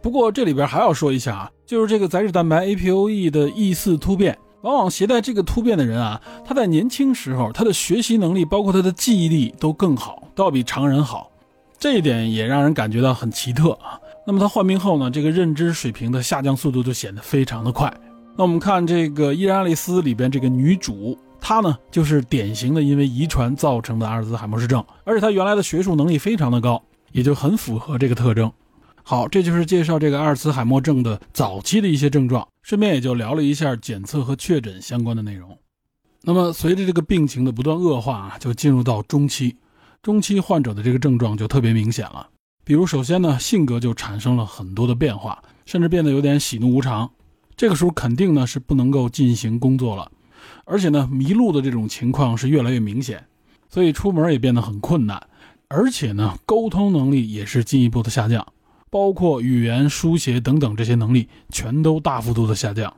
[0.00, 4.38] 不过这里边还要说一下啊，就是这个载脂蛋白 APOE 的 E 四突变。
[4.62, 11.30] 往往携带这个突变的人啊，他在年轻时候，他的学习能力，包括他的记忆力都更好，都要比常人好。
[11.78, 13.98] 这一点也让人感觉到很奇特啊。
[14.26, 17.92] 那么他患病后呢，这个认知水平的下降速度就显得非常的快。
[18.36, 26.82] 那我们看这个《伊人爱丽丝》里边这个女主，她呢就是典型的因为遗传造成的阿尔兹海默氏症，而且她原来的学术能力非常的高，
[27.12, 28.52] 也就很符合这个特征。
[29.02, 35.58] 好，这就是介绍这个阿尔茨海默症的早期的一些症状，顺便也就聊了一下检测和确诊相关的内容。
[36.22, 39.56] 那么随着这个病情的不断恶化啊，就进入到中期，
[40.02, 42.28] 中期患者的这个症状就特别明显了。
[42.62, 47.10] 比如首先呢，性格就产生了很多的变化，甚至变得有点喜怒无常。
[47.56, 50.10] 这个时候肯定呢是不能够进行工作了，
[50.64, 53.26] 而且呢迷路的这种情况是越来越明显，
[53.68, 55.26] 所以出门也变得很困难，
[55.68, 58.46] 而且呢沟通能力也是进一步的下降。
[58.90, 62.92] 包括语言、书写等等这些能力全都大幅度的下降。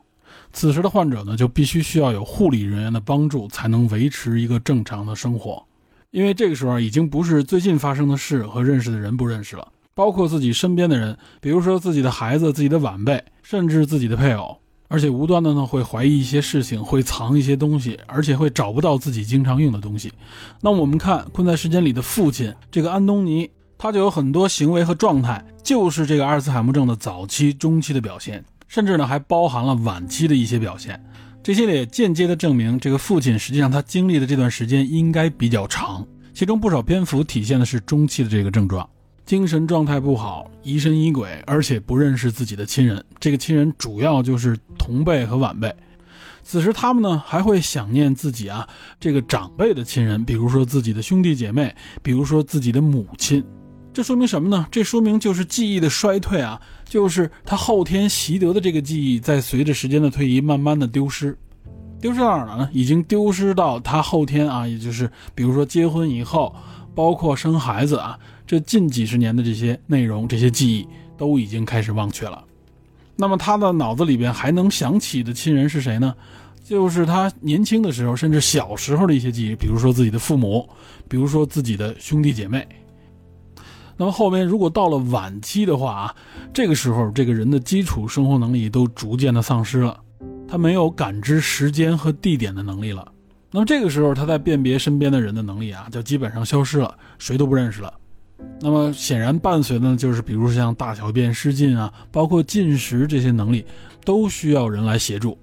[0.54, 5.64] 此时的患者呢，就必须需要有护理人员的帮助，才能维持一个正常的生活。
[6.10, 14.58] 因为这个时候已经不是最近发生的事和认识的人不认识了，包括自己身边的人，比如说自己的孩子、自己的晚辈，甚至自己的配偶。
[14.88, 20.12] 而且无端的呢，会怀疑一些事情，会藏一些东西，而且会找不到自己经常用的东西。
[20.60, 23.50] 那我们看《困在时间里》的父亲，这个安东尼。
[23.82, 31.04] 他就有很多行为和状态，就是这个阿尔茨海默症的早期、中期的表现，甚至呢还包含了晚期的一些表现。
[31.42, 38.88] 这些也间接的证明，这个父亲实际上他经历的这段时间应该比较长，其中不少篇幅体现的是中期的这个症状，
[39.26, 43.04] 精神状态不好，疑神疑鬼，而且不认识自己的亲人。
[43.18, 45.74] 这个亲人主要就是同辈和晚辈。
[46.44, 48.64] 此时他们呢还会想念自己啊
[49.00, 53.44] 这个长辈的亲人，比如说自己的兄弟姐妹，比如说自己的母亲。
[53.92, 54.66] 这说明什么呢？
[54.70, 61.36] 这说明就是记忆的衰退啊，就是他后天习得的这个记忆，在随着时间的推移，慢慢的丢失。
[62.00, 62.70] 丢失到哪儿了呢？
[62.72, 66.54] 已经丢失到他后天啊，也就是比如说结婚以后，
[66.94, 70.88] 包括生孩子啊，这近几十年的这些内容、这些记忆
[71.18, 72.42] 都已经开始忘却了。
[73.14, 76.14] 那么他的脑子里边还能想起的亲人是谁呢？
[76.64, 80.66] 就是他年轻的时候，甚至小时候的一些记忆，比如说自己的父母，
[81.08, 82.66] 比如说自己的兄弟姐妹。
[84.02, 86.14] 那么后面如果到了晚期的话啊，
[86.52, 89.96] 这个时候这个人的基础生活能力都逐渐的丧失了。
[90.48, 93.06] 他没有感知时间和地点的能力了，
[93.52, 97.94] 那么这个时候他在辨别身边的人的能力啊，就基本上消失了，谁都不认识了。
[98.60, 103.64] 那么显然伴随的呢，就是比如像大小便失禁啊，包括进食这些能力，
[104.04, 105.38] 都需要人来协助。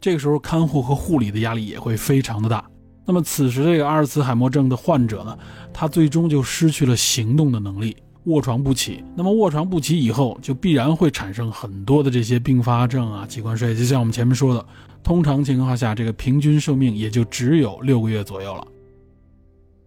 [0.00, 2.64] 这个时候看护和护理的压力也会非常的大。
[3.08, 5.38] 那么此时这个阿尔茨海默症的患者呢，
[5.72, 7.96] 他最终就失去了行动的能力。
[8.24, 13.80] 卧床不起，那么卧床不起以后，就必然会产生很多的这些并发症啊，器官衰竭。
[13.80, 14.62] 就像我们前面说的，
[15.02, 18.66] 通常情况下，这个平均寿命也就只有六个月左右了。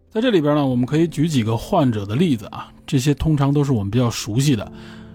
[0.10, 4.72] 在这里边呢，我们可以举几个患者的例子啊，这些通常都是我们比较熟悉的，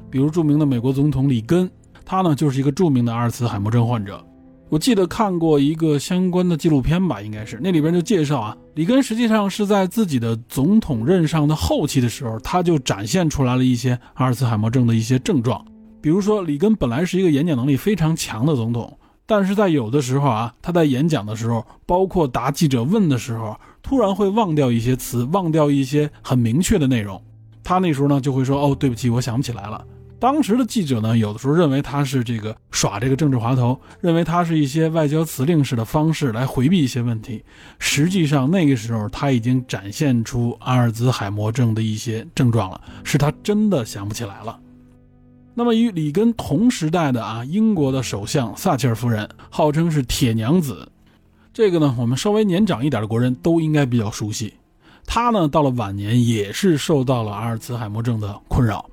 [0.09, 1.69] 比如著名的美国总统里根，
[2.05, 4.25] 他呢就是一个著名的阿尔茨海默症患者。
[4.69, 15.65] 我记得看过一个相关的纪录片吧，应该是那里边就介绍啊，里根实际上是在自己的总统任上的后期的时候，他就展现出来了一些阿尔茨海默症的一些症状。
[16.01, 27.23] 比如说，里根本来是一个演讲能力非常强的总统，但是在有的时候啊，他在演讲的时候，包括答记者问的时候，突然会忘掉一些词，忘掉一些很明确的内容。
[27.63, 29.85] 他那时候呢就会说：“哦，对不起，我想不起来了。”
[30.19, 37.45] 当时的记者呢，有的时候认为他是这个耍这个政治滑头，认为他是一些外交辞令式的方式来回避一些问题。
[37.79, 44.59] 实际上，那个时候他已经展现出阿尔兹海默症的一些症状了，是他真的想不起来了。
[45.55, 50.89] 那么与里根同时代的啊，英国的首相撒切尔夫人，号称是铁娘子，
[51.53, 54.55] 这个呢，我们稍微年长一点的国人都应该比较熟悉。
[55.07, 58.85] 她呢，到了晚年也是受到了阿尔茨海默症的困扰。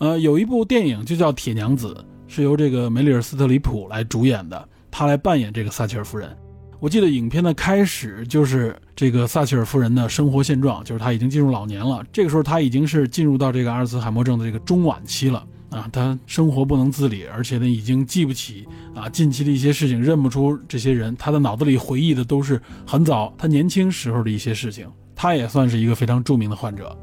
[0.00, 1.94] 呃，有一部电影就叫《铁娘子》，
[2.34, 6.34] 是由这个梅丽尔·斯特里普来主演的，她来扮演这个撒切尔夫人。
[6.78, 26.96] 我记得影片的开始就是这个撒切尔夫人的生活现状，就是她已经进入老年了，这个时候她已经是进入到这个阿尔茨海默症的这个中晚期了啊，她生活不能自理，而且呢已经记不起啊近期的一些事情，认不出这些人，她的脑子里回忆的都是很早她年轻时候的一些事情，她也算是一个非常著名的患者。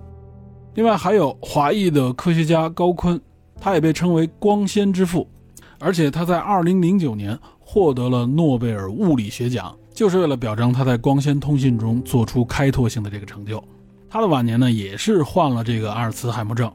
[0.77, 3.19] 另外还有华裔的科学家高锟，
[3.59, 5.27] 他也被称为光纤之父，
[5.79, 13.61] 而且他在2009年获得了诺贝尔物理学奖，就是为了表彰他在光纤通信中做出开拓性的这个成就。
[14.07, 16.71] 他的晚年呢，也是患了这个阿尔茨海默症，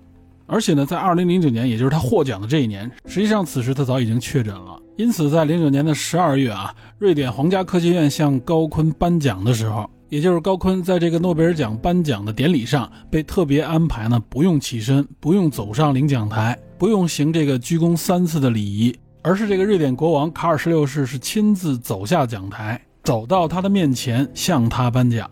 [0.49, 4.77] 而且呢，在2009年，也就是他获奖的这一年，实际上此时他早已经确诊了。
[4.97, 9.89] 因此，在09年的12月啊，瑞典皇家科学院向高锟颁奖的时候。
[10.13, 25.27] 也就是高锟在这个诺贝尔奖颁奖的典礼上被特别安排呢，不用起身，不用走上领奖台，不用行这个鞠躬三次的礼仪，而是这个瑞典国王卡尔十六世是亲自走下讲台，走到他的面前向他颁奖。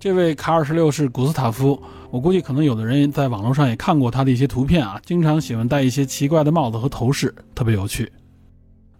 [0.00, 1.80] 这位卡尔十六世古斯塔夫，
[2.10, 8.10] 我估计可能有的人在网络上也看过他的一些图片啊，经常喜欢戴一些奇怪的帽子和头饰，特别有趣。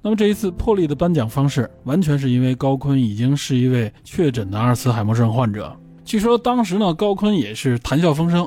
[0.07, 5.75] 那么这一次破例的颁奖方式，完全是因为高锟已经是一位确诊的阿尔茨海默症患者。
[6.05, 8.47] 据说当时呢，高锟也是谈笑风生，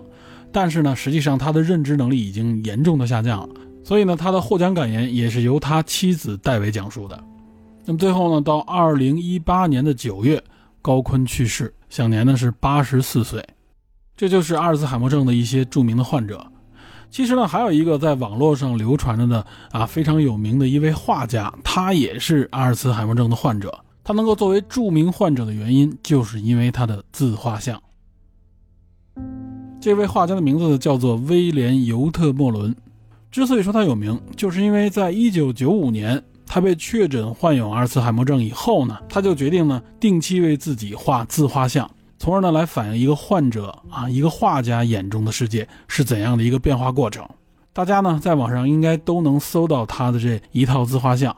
[0.52, 3.56] 但是呢，实际上他的认知能力已经严重的下降了。
[3.84, 7.20] 所以呢，他的获奖感言也是由他妻子代为讲述的。
[7.86, 10.40] 那么最后呢，到二零一八年的九月，
[10.84, 13.44] 高锟去世，享年呢是八十四岁。
[14.16, 16.40] 这就是阿尔茨海默症的一些著名的患者。
[17.18, 23.76] 其实呢，还有一个在网络上流传着的啊非常有名的一位画家，他也是阿尔茨海默症的患者。
[24.04, 27.82] 他能够作为著名患者的原因，就是因为他的自画像。
[29.82, 32.76] 这位画家的名字叫做威廉·尤特莫伦。
[33.32, 41.90] 之所以说他有名，就是因为在一九九五年他被确诊患有阿尔茨海默症以后呢，他就决定呢定期为自己画自画像。
[42.20, 47.28] 从而呢，来反映一个患者啊，一个画家眼中的世界是怎样的一个变化过程。
[47.74, 51.36] 大家呢，在网上应该都能搜到他的这一套自画像。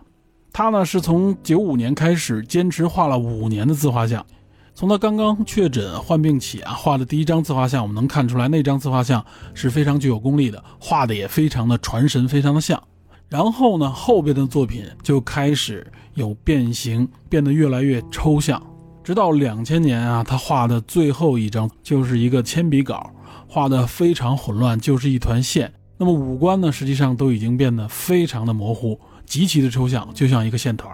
[0.54, 4.26] 他呢，是从九五年开始坚持画了五年的自画像。
[4.74, 9.24] 从他刚刚确诊患病起啊，画的第一张自画像，我们能看出来那张自画像
[9.54, 12.82] 是非常具有功力的，画的也非常的传神，非常的像。
[13.28, 18.62] 然后呢，后边的作品就开始有变形，变得越来越抽象。
[19.10, 23.10] 直到两千年啊，他画的最后一张就是一个铅笔稿，
[23.48, 25.74] 画的非常混乱，就是一团线。
[25.98, 30.94] 那么五官呢，实际上都已经变得非常的模糊，极其的抽象，就像一个线团。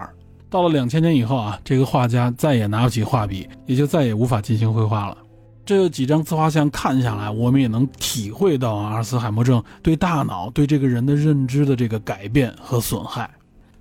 [0.49, 5.17] 到了两千年以后啊，这个画家再也拿不起画笔，也就再也无法进行绘画了。
[5.65, 13.29] 这几张自画像看下来，我们也能体会到阿尔茨海默症对大脑、对这个人的认知的这个改变和损害。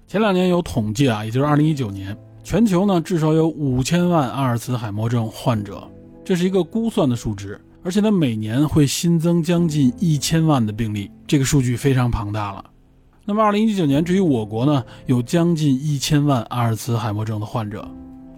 [0.09, 5.83] 前两年有统计啊，也就是二零一九年，全球呢至少有五千万阿尔茨海默症患者，
[6.23, 12.63] 这是一个估算的数值，而且呢每年会新增将近一千万的病例，这个数据非常庞大了。
[13.25, 17.91] 那么二零一九年，至于我国呢，有将近一千万阿尔茨海默症的患者，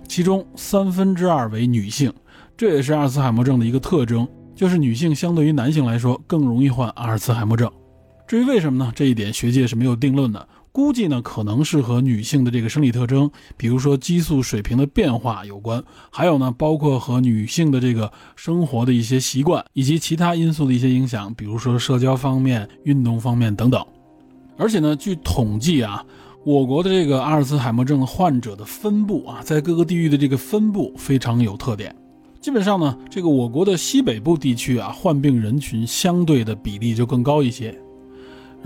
[0.06, 2.12] 其中三分之二为女性。
[2.56, 7.68] 这也是阿尔茨海默症的一个特征，就是女性相对于男性来说更容易患阿尔茨海默症。
[8.28, 8.92] 至于为什么呢？
[8.94, 23.82] 这一点学界是没有定论的，估计呢可能是和女性的这个生理特征，比如说激素水平的变化有关，还有呢包括和女性的这个生活的一些习惯以及其他因素的一些影响，比如说社交方面、运动方面等等。
[24.58, 26.04] 而且呢，据统计啊，
[26.44, 31.96] 我国的这个阿尔茨海默症患者的分布啊，在各个地域的这个分布非常有特点。
[32.38, 37.74] 基本上呢，这个我国的西北部地区啊，患病人群相对的比例就更高一些。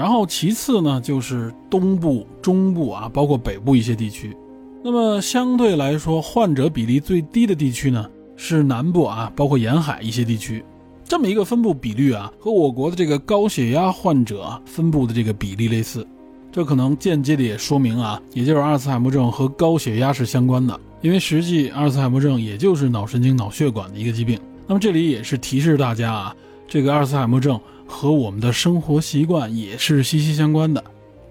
[0.00, 4.34] 然后其次呢，就是东部、中部啊，包括北部一些地区。
[4.82, 10.64] 那么相对来说，患者比例最低的地区呢，是南部啊，包括沿海一些地区。
[11.04, 16.06] 这么一个分布比率啊，和我国的这个高血压患者分布的这个比例类似。
[16.50, 20.80] 这可能间接的也说明啊，也就是阿尔茨海默症和高血压是相关的。
[21.02, 26.34] 因为实际阿尔茨海默症也就是脑神经脑血管的一个疾病，那么这里也是提示大家啊，
[26.66, 30.82] 这个阿尔茨海默症和我们的生活习惯也是息息相关的，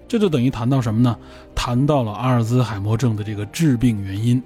[0.06, 1.16] 这就等于谈到什么呢？
[1.54, 4.40] 谈到了阿尔兹海默症的这个致病原因。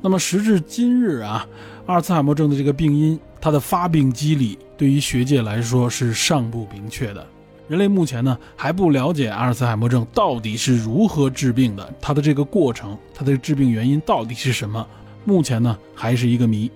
[0.00, 1.46] 那么时至今日啊，
[1.86, 7.26] 阿尔茨海默症的这个病因，它的发病机理对于学界来说是尚不明确的。
[7.68, 14.86] 人类目前呢还不了解阿尔茨海默症到底是如何治病的，它的这个过程，它的致病原因到底是什么？
[15.24, 16.70] 目前呢还是一个谜。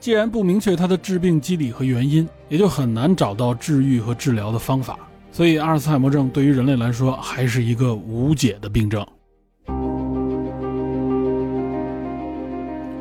[0.00, 4.98] 既然不明确它的致病机理和原因，也就很难找到治愈和治疗的方法。
[5.30, 9.06] 所以阿尔茨海默症对于人类来说还是一个无解的病症。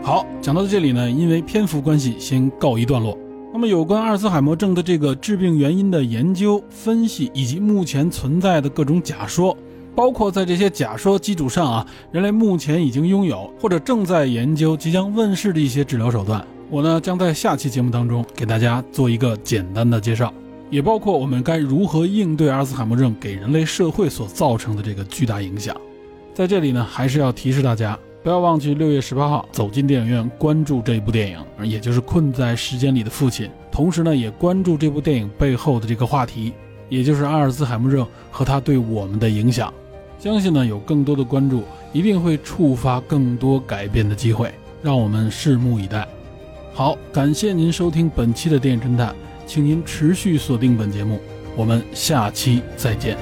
[0.03, 3.17] 好，讲到这里呢，因为篇幅关系，先告一段落。
[3.53, 9.57] 那么，有关阿尔茨海默症的这个致病原因的研究、分析，以及目前存在的各种假说，
[9.95, 20.31] 包括在这些假说基础上啊，人类目前已经拥有或者正在研究、即将问世的一些治疗手段，我呢将在下期节目当中给大家做一个简单的介绍，
[20.69, 25.75] 也包括我们该如何应对阿尔茨海默症给人类社会所造成的这个巨大影响。
[26.35, 27.97] 在这里呢，还是要提示大家。
[28.21, 33.47] 不要忘记六月十八号走进电影院，关注这一部电影，也就是《困在时间里的父亲》。
[33.71, 36.53] 同时呢，也关注这部电影背后的这个话题，
[36.89, 39.73] 也就是阿尔兹海默症和他对我们的影响。
[40.19, 41.63] 相信呢，有更多的关注，
[41.93, 44.53] 一定会触发更多改变的机会。
[44.83, 46.07] 让我们拭目以待。
[46.79, 49.13] 好，感谢您收听本期的电影侦探，
[49.45, 51.19] 请您持续锁定本节目，
[51.53, 53.17] 我们下期再见。